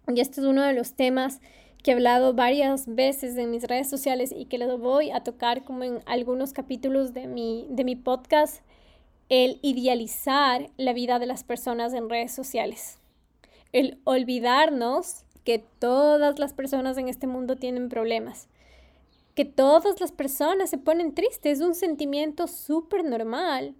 y 0.08 0.20
este 0.20 0.40
es 0.40 0.46
uno 0.46 0.62
de 0.62 0.72
los 0.72 0.94
temas 0.94 1.40
que 1.82 1.90
he 1.90 1.94
hablado 1.94 2.34
varias 2.34 2.92
veces 2.92 3.36
en 3.36 3.50
mis 3.50 3.64
redes 3.64 3.88
sociales 3.88 4.32
y 4.36 4.46
que 4.46 4.58
les 4.58 4.78
voy 4.78 5.10
a 5.10 5.22
tocar 5.22 5.64
como 5.64 5.84
en 5.84 6.00
algunos 6.06 6.52
capítulos 6.52 7.14
de 7.14 7.26
mi, 7.26 7.66
de 7.70 7.84
mi 7.84 7.96
podcast, 7.96 8.62
el 9.28 9.58
idealizar 9.62 10.70
la 10.76 10.92
vida 10.92 11.18
de 11.18 11.26
las 11.26 11.44
personas 11.44 11.92
en 11.92 12.08
redes 12.08 12.32
sociales. 12.32 12.98
El 13.72 13.98
olvidarnos 14.04 15.24
que 15.44 15.58
todas 15.78 16.38
las 16.38 16.52
personas 16.52 16.98
en 16.98 17.08
este 17.08 17.26
mundo 17.26 17.56
tienen 17.56 17.88
problemas, 17.88 18.48
que 19.34 19.44
todas 19.44 20.00
las 20.00 20.10
personas 20.10 20.70
se 20.70 20.78
ponen 20.78 21.14
tristes, 21.14 21.58
es 21.58 21.64
un 21.64 21.74
sentimiento 21.74 22.48
súper 22.48 23.04
normal. 23.04 23.74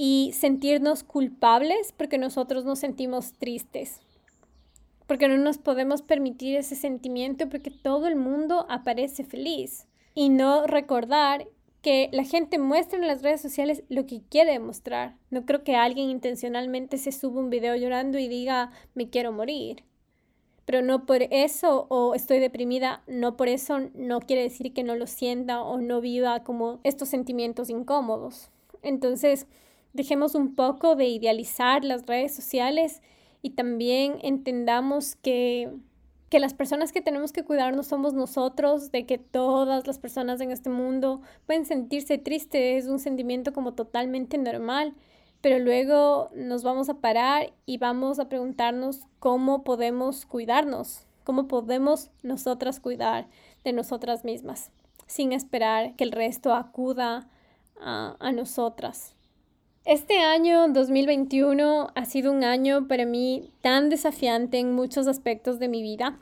Y 0.00 0.30
sentirnos 0.32 1.02
culpables 1.02 1.92
porque 1.96 2.18
nosotros 2.18 2.64
nos 2.64 2.78
sentimos 2.78 3.32
tristes, 3.32 4.00
porque 5.08 5.26
no 5.26 5.38
nos 5.38 5.56
podemos 5.56 6.02
permitir 6.02 6.54
ese 6.56 6.76
sentimiento 6.76 7.48
porque 7.48 7.70
todo 7.70 8.06
el 8.06 8.14
mundo 8.14 8.66
aparece 8.68 9.24
feliz. 9.24 9.88
Y 10.14 10.28
no 10.28 10.66
recordar 10.66 11.48
que 11.80 12.10
la 12.12 12.24
gente 12.24 12.58
muestra 12.58 12.98
en 12.98 13.06
las 13.06 13.22
redes 13.22 13.40
sociales 13.40 13.82
lo 13.88 14.06
que 14.06 14.20
quiere 14.28 14.58
mostrar. 14.58 15.16
No 15.30 15.46
creo 15.46 15.64
que 15.64 15.76
alguien 15.76 16.10
intencionalmente 16.10 16.98
se 16.98 17.10
suba 17.10 17.40
un 17.40 17.48
video 17.48 17.74
llorando 17.74 18.18
y 18.18 18.28
diga 18.28 18.70
me 18.94 19.08
quiero 19.08 19.32
morir. 19.32 19.82
Pero 20.66 20.82
no 20.82 21.06
por 21.06 21.22
eso 21.22 21.86
o 21.88 22.14
estoy 22.14 22.38
deprimida, 22.38 23.02
no 23.06 23.38
por 23.38 23.48
eso 23.48 23.78
no 23.94 24.20
quiere 24.20 24.42
decir 24.42 24.74
que 24.74 24.84
no 24.84 24.94
lo 24.94 25.06
sienta 25.06 25.62
o 25.62 25.78
no 25.80 26.02
viva 26.02 26.44
como 26.44 26.80
estos 26.84 27.08
sentimientos 27.08 27.70
incómodos. 27.70 28.50
Entonces, 28.82 29.46
dejemos 29.94 30.34
un 30.34 30.54
poco 30.54 30.96
de 30.96 31.06
idealizar 31.06 31.82
las 31.82 32.04
redes 32.04 32.34
sociales 32.34 33.00
y 33.42 33.50
también 33.50 34.18
entendamos 34.22 35.16
que 35.16 35.70
que 36.28 36.40
las 36.40 36.54
personas 36.54 36.92
que 36.92 37.00
tenemos 37.00 37.32
que 37.32 37.44
cuidarnos 37.44 37.86
somos 37.86 38.12
nosotros, 38.12 38.92
de 38.92 39.06
que 39.06 39.18
todas 39.18 39.86
las 39.86 39.98
personas 39.98 40.40
en 40.40 40.50
este 40.50 40.68
mundo 40.68 41.22
pueden 41.46 41.64
sentirse 41.64 42.18
tristes, 42.18 42.84
es 42.84 42.90
un 42.90 42.98
sentimiento 42.98 43.52
como 43.52 43.72
totalmente 43.72 44.36
normal, 44.36 44.94
pero 45.40 45.58
luego 45.58 46.30
nos 46.34 46.62
vamos 46.62 46.88
a 46.88 47.00
parar 47.00 47.52
y 47.64 47.78
vamos 47.78 48.18
a 48.18 48.28
preguntarnos 48.28 49.06
cómo 49.20 49.64
podemos 49.64 50.26
cuidarnos, 50.26 51.06
cómo 51.24 51.48
podemos 51.48 52.10
nosotras 52.22 52.80
cuidar 52.80 53.28
de 53.64 53.72
nosotras 53.72 54.24
mismas, 54.24 54.70
sin 55.06 55.32
esperar 55.32 55.94
que 55.96 56.04
el 56.04 56.12
resto 56.12 56.52
acuda 56.52 57.30
a, 57.80 58.16
a 58.18 58.32
nosotras. 58.32 59.14
Este 59.88 60.18
año 60.18 60.68
2021 60.68 61.92
ha 61.94 62.04
sido 62.04 62.30
un 62.30 62.44
año 62.44 62.86
para 62.88 63.06
mí 63.06 63.48
tan 63.62 63.88
desafiante 63.88 64.58
en 64.58 64.74
muchos 64.74 65.06
aspectos 65.06 65.58
de 65.58 65.68
mi 65.68 65.80
vida, 65.80 66.20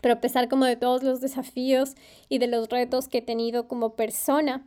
pero 0.00 0.14
a 0.14 0.20
pesar 0.20 0.48
como 0.48 0.64
de 0.64 0.76
todos 0.76 1.02
los 1.02 1.20
desafíos 1.20 1.96
y 2.28 2.38
de 2.38 2.46
los 2.46 2.68
retos 2.68 3.08
que 3.08 3.18
he 3.18 3.22
tenido 3.22 3.66
como 3.66 3.96
persona 3.96 4.64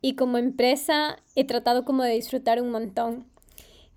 y 0.00 0.14
como 0.14 0.38
empresa, 0.38 1.18
he 1.34 1.44
tratado 1.44 1.84
como 1.84 2.02
de 2.02 2.14
disfrutar 2.14 2.62
un 2.62 2.70
montón. 2.70 3.26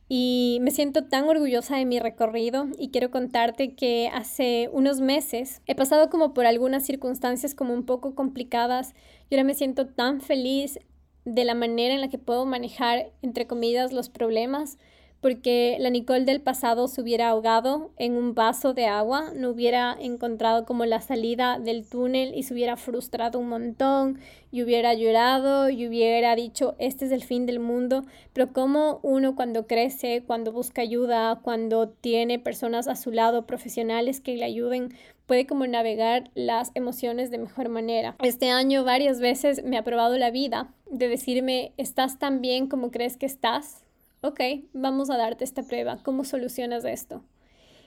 Y 0.09 0.57
me 0.59 0.71
siento 0.71 1.05
tan 1.05 1.29
orgullosa 1.29 1.77
de 1.77 1.85
mi 1.85 1.99
recorrido 1.99 2.67
y 2.77 2.89
quiero 2.89 3.11
contarte 3.11 3.75
que 3.75 4.11
hace 4.13 4.69
unos 4.73 4.99
meses 4.99 5.61
he 5.67 5.75
pasado 5.75 6.09
como 6.09 6.33
por 6.33 6.47
algunas 6.47 6.85
circunstancias 6.85 7.55
como 7.55 7.73
un 7.75 7.85
poco 7.85 8.13
complicadas 8.13 8.93
y 9.29 9.35
ahora 9.35 9.45
me 9.45 9.53
siento 9.53 9.87
tan 9.87 10.19
feliz 10.19 10.79
de 11.25 11.43
la 11.43 11.55
manera 11.55 11.93
en 11.93 12.01
la 12.01 12.09
que 12.09 12.17
puedo 12.17 12.45
manejar, 12.45 13.11
entre 13.21 13.47
comillas, 13.47 13.91
los 13.91 14.09
problemas, 14.09 14.77
porque 15.25 15.77
la 15.79 15.89
Nicole 15.89 16.23
del 16.23 16.39
pasado 16.39 16.87
se 16.87 17.01
hubiera 17.01 17.29
ahogado 17.29 17.89
en 17.97 18.13
un 18.13 18.35
vaso 18.35 18.75
de 18.75 18.85
agua, 18.85 19.31
no 19.35 19.49
hubiera 19.49 19.97
encontrado 19.99 20.65
como 20.65 20.85
la 20.85 21.01
salida 21.01 21.57
del 21.57 21.83
túnel 21.83 22.35
y 22.35 22.43
se 22.43 22.53
hubiera 22.53 22.77
frustrado 22.77 23.39
un 23.39 23.49
montón 23.49 24.19
y 24.51 24.61
hubiera 24.61 24.93
llorado 24.93 25.71
y 25.71 25.87
hubiera 25.87 26.35
dicho, 26.35 26.75
este 26.77 27.05
es 27.05 27.11
el 27.11 27.23
fin 27.23 27.47
del 27.47 27.59
mundo, 27.59 28.03
pero 28.33 28.53
como 28.53 28.99
uno 29.01 29.35
cuando 29.35 29.65
crece, 29.65 30.23
cuando 30.27 30.51
busca 30.51 30.83
ayuda, 30.83 31.39
cuando 31.41 31.89
tiene 31.89 32.37
personas 32.37 32.87
a 32.87 32.95
su 32.95 33.09
lado, 33.09 33.47
profesionales 33.47 34.21
que 34.21 34.37
le 34.37 34.45
ayuden, 34.45 34.93
puede 35.25 35.45
como 35.47 35.65
navegar 35.67 36.31
las 36.35 36.71
emociones 36.75 37.31
de 37.31 37.37
mejor 37.37 37.69
manera. 37.69 38.15
Este 38.23 38.49
año 38.49 38.83
varias 38.83 39.19
veces 39.19 39.63
me 39.63 39.77
ha 39.77 39.83
probado 39.83 40.17
la 40.17 40.31
vida 40.31 40.73
de 40.89 41.07
decirme, 41.07 41.73
¿estás 41.77 42.19
tan 42.19 42.41
bien 42.41 42.67
como 42.67 42.91
crees 42.91 43.17
que 43.17 43.25
estás? 43.25 43.85
ok, 44.25 44.39
vamos 44.73 45.09
a 45.09 45.17
darte 45.17 45.43
esta 45.43 45.63
prueba, 45.63 45.99
¿cómo 46.03 46.23
solucionas 46.23 46.83
esto? 46.83 47.21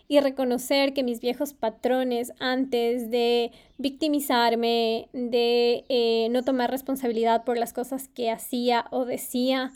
Y 0.07 0.21
reconocer 0.21 0.95
que 0.95 1.03
mis 1.03 1.21
viejos 1.21 1.53
patrones 1.53 2.33
antes 2.39 3.11
de 3.11 3.51
victimizarme, 3.77 5.09
de 5.13 5.85
eh, 5.89 6.29
no 6.31 6.45
tomar 6.45 6.71
responsabilidad 6.71 7.45
por 7.45 7.59
las 7.59 7.73
cosas 7.73 8.09
que 8.09 8.31
hacía 8.31 8.87
o 8.91 9.05
decía, 9.05 9.73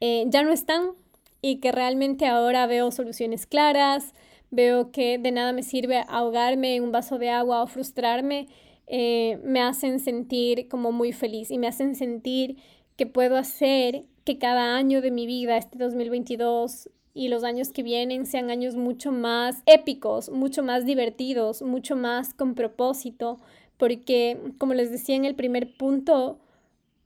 eh, 0.00 0.24
ya 0.26 0.42
no 0.42 0.52
están 0.52 0.90
y 1.40 1.60
que 1.60 1.72
realmente 1.72 2.26
ahora 2.26 2.66
veo 2.66 2.90
soluciones 2.90 3.46
claras, 3.46 4.12
veo 4.50 4.90
que 4.90 5.18
de 5.18 5.32
nada 5.32 5.52
me 5.52 5.62
sirve 5.62 6.04
ahogarme 6.08 6.76
en 6.76 6.84
un 6.84 6.92
vaso 6.92 7.18
de 7.18 7.30
agua 7.30 7.62
o 7.62 7.66
frustrarme, 7.66 8.48
eh, 8.86 9.38
me 9.44 9.60
hacen 9.60 10.00
sentir 10.00 10.68
como 10.68 10.92
muy 10.92 11.12
feliz 11.12 11.50
y 11.50 11.58
me 11.58 11.68
hacen 11.68 11.94
sentir 11.94 12.56
que 12.96 13.06
puedo 13.06 13.36
hacer 13.36 14.04
que 14.24 14.38
cada 14.38 14.76
año 14.76 15.00
de 15.00 15.10
mi 15.10 15.26
vida, 15.26 15.56
este 15.56 15.78
2022 15.78 16.90
y 17.14 17.28
los 17.28 17.44
años 17.44 17.70
que 17.70 17.82
vienen, 17.82 18.26
sean 18.26 18.50
años 18.50 18.76
mucho 18.76 19.12
más 19.12 19.62
épicos, 19.66 20.30
mucho 20.30 20.62
más 20.62 20.84
divertidos, 20.84 21.62
mucho 21.62 21.96
más 21.96 22.34
con 22.34 22.54
propósito, 22.54 23.38
porque 23.76 24.38
como 24.58 24.74
les 24.74 24.90
decía 24.90 25.16
en 25.16 25.24
el 25.24 25.34
primer 25.34 25.76
punto, 25.76 26.38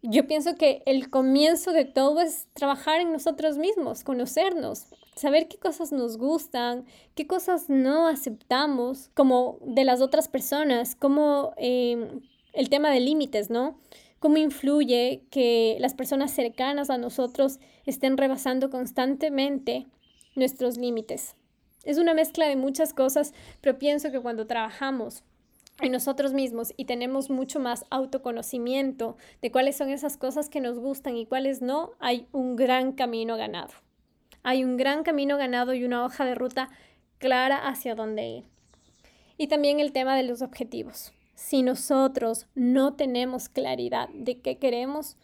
yo 0.03 0.27
pienso 0.27 0.55
que 0.57 0.83
el 0.87 1.09
comienzo 1.09 1.73
de 1.73 1.85
todo 1.85 2.21
es 2.21 2.47
trabajar 2.53 3.01
en 3.01 3.13
nosotros 3.13 3.57
mismos, 3.57 4.05
conocernos, 4.05 4.87
saber 5.17 5.49
qué 5.49 5.59
cosas 5.59 5.93
nos 5.93 6.17
gustan, 6.17 6.87
qué 7.15 7.27
cosas 7.27 7.69
no 7.69 8.09
aceptamos, 8.09 9.11
como 9.15 9.59
de 9.63 9.85
las 9.85 10.01
otras 10.01 10.29
personas, 10.29 10.95
como 10.95 11.55
eh, 11.57 12.21
el 12.53 12.69
tema 12.69 12.91
de 12.91 13.01
límites, 13.01 13.51
¿no? 13.51 13.79
cómo 14.25 14.39
influye 14.39 15.23
que 15.31 15.77
las 15.81 15.93
personas 15.93 16.31
cercanas 16.31 16.89
a 16.89 16.97
nosotros 16.97 17.61
estén 17.85 18.17
rebasando 18.17 18.71
constantemente 18.71 19.87
nuestros 20.35 20.79
límites. 20.79 21.35
Es 21.85 21.99
una 21.99 22.15
mezcla 22.15 22.49
de 22.49 22.57
muchas 22.57 22.95
cosas, 22.95 23.35
pero 23.61 23.79
pienso 23.79 24.11
que 24.11 24.21
cuando 24.21 24.47
trabajamos 24.47 25.25
en 25.83 25.93
nosotros 25.93 26.33
mismos 26.33 26.73
y 26.79 26.87
tenemos 26.87 27.29
mucho 27.29 27.61
más 27.61 27.85
autoconocimiento 27.91 29.19
de 29.43 29.53
cuáles 29.53 29.77
son 29.77 29.91
esas 29.91 30.17
cosas 30.17 30.49
que 30.49 30.63
nos 30.63 30.79
gustan 30.79 31.19
y 31.19 31.27
cuáles 31.27 31.61
no, 31.61 31.91
hay 31.99 32.27
un 32.33 32.57
gran 32.57 32.93
camino 32.93 33.37
ganado. 33.37 33.75
Hay 34.45 34.63
un 34.63 34.77
gran 34.77 35.03
camino 35.03 35.37
ganado 35.37 35.75
y 35.75 35.83
una 35.83 36.05
hoja 36.05 36.25
de 36.25 36.37
ruta 36.37 36.71
clara 37.19 37.67
hacia 37.67 37.97
dónde 37.97 38.29
ir. 38.29 38.45
Y 39.37 39.49
también 39.49 39.81
el 39.81 39.91
tema 39.91 40.17
de 40.17 40.23
los 40.23 40.41
objetivos 40.43 41.13
si 41.35 41.63
nosotros 41.63 42.47
no 42.55 42.95
tenemos 42.95 43.49
claridad 43.49 44.09
de 44.15 44.41
qué 44.41 44.59
queremos, 44.59 45.17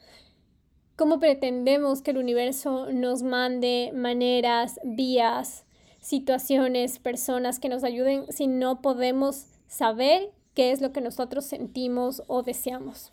¿cómo 0.97 1.19
pretendemos 1.19 2.03
que 2.03 2.11
el 2.11 2.19
universo 2.19 2.93
nos 2.93 3.23
mande 3.23 3.93
maneras, 3.95 4.81
vías, 4.85 5.65
situaciones, 6.01 6.99
personas 6.99 7.59
que 7.59 7.69
nos 7.69 7.85
ayuden 7.85 8.27
si 8.31 8.47
no 8.47 8.83
podemos 8.83 9.47
saber 9.67 10.33
qué 10.55 10.73
es 10.73 10.81
lo 10.81 10.93
que 10.93 11.01
nosotros 11.01 11.45
sentimos 11.45 12.23
o 12.27 12.43
deseamos? 12.43 13.13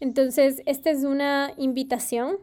Entonces, 0.00 0.62
esta 0.66 0.90
es 0.90 1.04
una 1.04 1.52
invitación 1.56 2.38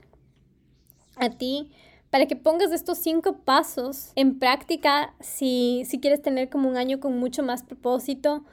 a 1.17 1.29
ti 1.29 1.71
para 2.13 2.27
que 2.27 2.35
pongas 2.35 2.71
estos 2.71 2.99
cinco 2.99 3.37
pasos 3.37 4.11
en 4.15 4.37
práctica 4.37 5.15
si, 5.19 5.81
si 5.87 5.99
quieres 5.99 6.21
tener 6.21 6.47
como 6.47 6.69
un 6.69 6.77
año 6.77 6.99
con 6.99 7.17
mucho 7.17 7.41
más 7.41 7.63
propósito 7.63 8.45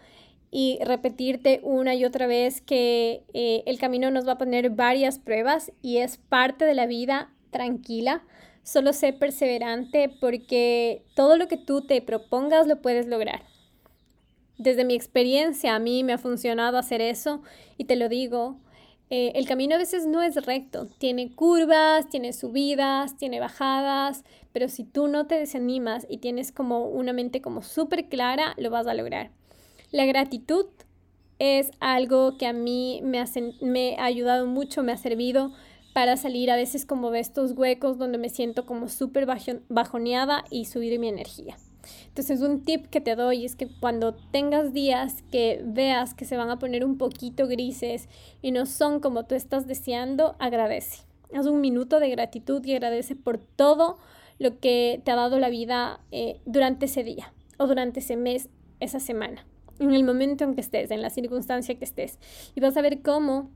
y 0.50 0.78
repetirte 0.82 1.60
una 1.62 1.94
y 1.94 2.06
otra 2.06 2.26
vez 2.26 2.62
que 2.62 3.22
eh, 3.34 3.62
el 3.66 3.78
camino 3.78 4.10
nos 4.10 4.26
va 4.26 4.32
a 4.32 4.38
poner 4.38 4.70
varias 4.70 5.18
pruebas 5.18 5.72
y 5.82 5.98
es 5.98 6.16
parte 6.16 6.64
de 6.64 6.72
la 6.72 6.86
vida 6.86 7.34
tranquila. 7.50 8.22
Solo 8.62 8.94
sé 8.94 9.12
perseverante 9.12 10.08
porque 10.08 11.04
todo 11.14 11.36
lo 11.36 11.46
que 11.46 11.58
tú 11.58 11.82
te 11.82 12.00
propongas 12.00 12.66
lo 12.66 12.80
puedes 12.80 13.08
lograr. 13.08 13.42
Desde 14.56 14.86
mi 14.86 14.94
experiencia 14.94 15.74
a 15.74 15.80
mí 15.80 16.02
me 16.02 16.14
ha 16.14 16.18
funcionado 16.18 16.78
hacer 16.78 17.02
eso 17.02 17.42
y 17.76 17.84
te 17.84 17.96
lo 17.96 18.08
digo, 18.08 18.56
eh, 19.12 19.32
el 19.34 19.46
camino 19.46 19.74
a 19.74 19.78
veces 19.78 20.06
no 20.06 20.22
es 20.22 20.36
recto, 20.46 20.86
tiene 20.98 21.34
curvas, 21.34 22.08
tiene 22.08 22.32
subidas, 22.32 23.16
tiene 23.16 23.40
bajadas, 23.40 24.22
pero 24.52 24.68
si 24.68 24.84
tú 24.84 25.08
no 25.08 25.26
te 25.26 25.34
desanimas 25.34 26.06
y 26.08 26.18
tienes 26.18 26.52
como 26.52 26.86
una 26.86 27.12
mente 27.12 27.42
como 27.42 27.62
súper 27.62 28.08
clara, 28.08 28.54
lo 28.56 28.70
vas 28.70 28.86
a 28.86 28.94
lograr. 28.94 29.32
La 29.90 30.04
gratitud 30.04 30.66
es 31.40 31.72
algo 31.80 32.38
que 32.38 32.46
a 32.46 32.52
mí 32.52 33.00
me, 33.02 33.24
me 33.60 33.96
ha 33.98 34.04
ayudado 34.04 34.46
mucho, 34.46 34.84
me 34.84 34.92
ha 34.92 34.96
servido 34.96 35.52
para 35.92 36.16
salir 36.16 36.48
a 36.52 36.56
veces 36.56 36.86
como 36.86 37.10
de 37.10 37.18
estos 37.18 37.52
huecos 37.52 37.98
donde 37.98 38.18
me 38.18 38.28
siento 38.28 38.64
como 38.64 38.88
súper 38.88 39.26
bajoneada 39.68 40.44
y 40.50 40.66
subir 40.66 40.96
mi 41.00 41.08
energía. 41.08 41.56
Entonces 42.20 42.46
un 42.46 42.60
tip 42.60 42.84
que 42.88 43.00
te 43.00 43.16
doy 43.16 43.46
es 43.46 43.56
que 43.56 43.66
cuando 43.66 44.12
tengas 44.12 44.74
días 44.74 45.22
que 45.32 45.62
veas 45.64 46.12
que 46.12 46.26
se 46.26 46.36
van 46.36 46.50
a 46.50 46.58
poner 46.58 46.84
un 46.84 46.98
poquito 46.98 47.48
grises 47.48 48.10
y 48.42 48.50
no 48.50 48.66
son 48.66 49.00
como 49.00 49.24
tú 49.24 49.34
estás 49.34 49.66
deseando, 49.66 50.36
agradece. 50.38 51.04
Haz 51.34 51.46
un 51.46 51.62
minuto 51.62 51.98
de 51.98 52.10
gratitud 52.10 52.62
y 52.66 52.74
agradece 52.74 53.16
por 53.16 53.38
todo 53.38 53.96
lo 54.38 54.60
que 54.60 55.00
te 55.02 55.10
ha 55.12 55.16
dado 55.16 55.38
la 55.38 55.48
vida 55.48 56.00
eh, 56.12 56.42
durante 56.44 56.84
ese 56.84 57.04
día 57.04 57.32
o 57.56 57.66
durante 57.66 58.00
ese 58.00 58.16
mes, 58.16 58.50
esa 58.80 59.00
semana, 59.00 59.46
en 59.78 59.94
el 59.94 60.04
momento 60.04 60.44
en 60.44 60.54
que 60.54 60.60
estés, 60.60 60.90
en 60.90 61.00
la 61.00 61.08
circunstancia 61.08 61.78
que 61.78 61.86
estés. 61.86 62.18
Y 62.54 62.60
vas 62.60 62.76
a 62.76 62.82
ver 62.82 63.00
cómo 63.00 63.48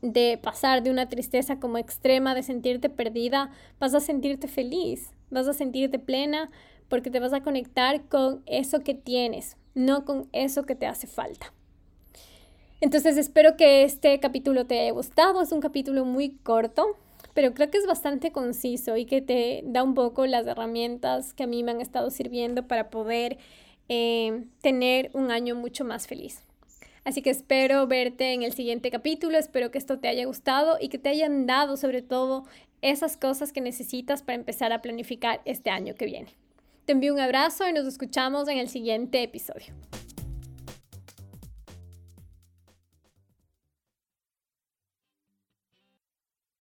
de 0.00 0.38
pasar 0.40 0.84
de 0.84 0.90
una 0.90 1.08
tristeza 1.08 1.58
como 1.58 1.78
extrema, 1.78 2.36
de 2.36 2.44
sentirte 2.44 2.88
perdida, 2.88 3.50
vas 3.80 3.94
a 3.94 4.00
sentirte 4.00 4.46
feliz, 4.46 5.10
vas 5.30 5.48
a 5.48 5.54
sentirte 5.54 5.98
plena, 5.98 6.50
porque 6.88 7.10
te 7.10 7.20
vas 7.20 7.32
a 7.32 7.42
conectar 7.42 8.08
con 8.08 8.42
eso 8.46 8.80
que 8.80 8.94
tienes, 8.94 9.56
no 9.74 10.04
con 10.04 10.28
eso 10.32 10.64
que 10.64 10.74
te 10.74 10.86
hace 10.86 11.06
falta. 11.06 11.52
Entonces 12.80 13.16
espero 13.16 13.56
que 13.56 13.84
este 13.84 14.20
capítulo 14.20 14.66
te 14.66 14.78
haya 14.78 14.92
gustado. 14.92 15.40
Es 15.40 15.52
un 15.52 15.60
capítulo 15.60 16.04
muy 16.04 16.36
corto, 16.42 16.96
pero 17.32 17.54
creo 17.54 17.70
que 17.70 17.78
es 17.78 17.86
bastante 17.86 18.30
conciso 18.30 18.96
y 18.96 19.06
que 19.06 19.22
te 19.22 19.62
da 19.64 19.82
un 19.82 19.94
poco 19.94 20.26
las 20.26 20.46
herramientas 20.46 21.32
que 21.32 21.44
a 21.44 21.46
mí 21.46 21.62
me 21.62 21.70
han 21.70 21.80
estado 21.80 22.10
sirviendo 22.10 22.66
para 22.66 22.90
poder 22.90 23.38
eh, 23.88 24.44
tener 24.60 25.10
un 25.14 25.30
año 25.30 25.54
mucho 25.54 25.84
más 25.84 26.06
feliz. 26.06 26.42
Así 27.04 27.22
que 27.22 27.30
espero 27.30 27.86
verte 27.86 28.32
en 28.32 28.42
el 28.42 28.52
siguiente 28.52 28.90
capítulo, 28.90 29.38
espero 29.38 29.70
que 29.70 29.78
esto 29.78 29.98
te 29.98 30.08
haya 30.08 30.24
gustado 30.26 30.78
y 30.80 30.88
que 30.88 30.98
te 30.98 31.10
hayan 31.10 31.46
dado 31.46 31.76
sobre 31.76 32.02
todo 32.02 32.44
esas 32.80 33.16
cosas 33.16 33.52
que 33.52 33.60
necesitas 33.60 34.22
para 34.22 34.36
empezar 34.36 34.72
a 34.72 34.82
planificar 34.82 35.40
este 35.44 35.70
año 35.70 35.94
que 35.94 36.06
viene. 36.06 36.28
Te 36.84 36.92
envío 36.92 37.14
un 37.14 37.20
abrazo 37.20 37.66
y 37.66 37.72
nos 37.72 37.86
escuchamos 37.86 38.46
en 38.46 38.58
el 38.58 38.68
siguiente 38.68 39.22
episodio. 39.22 39.72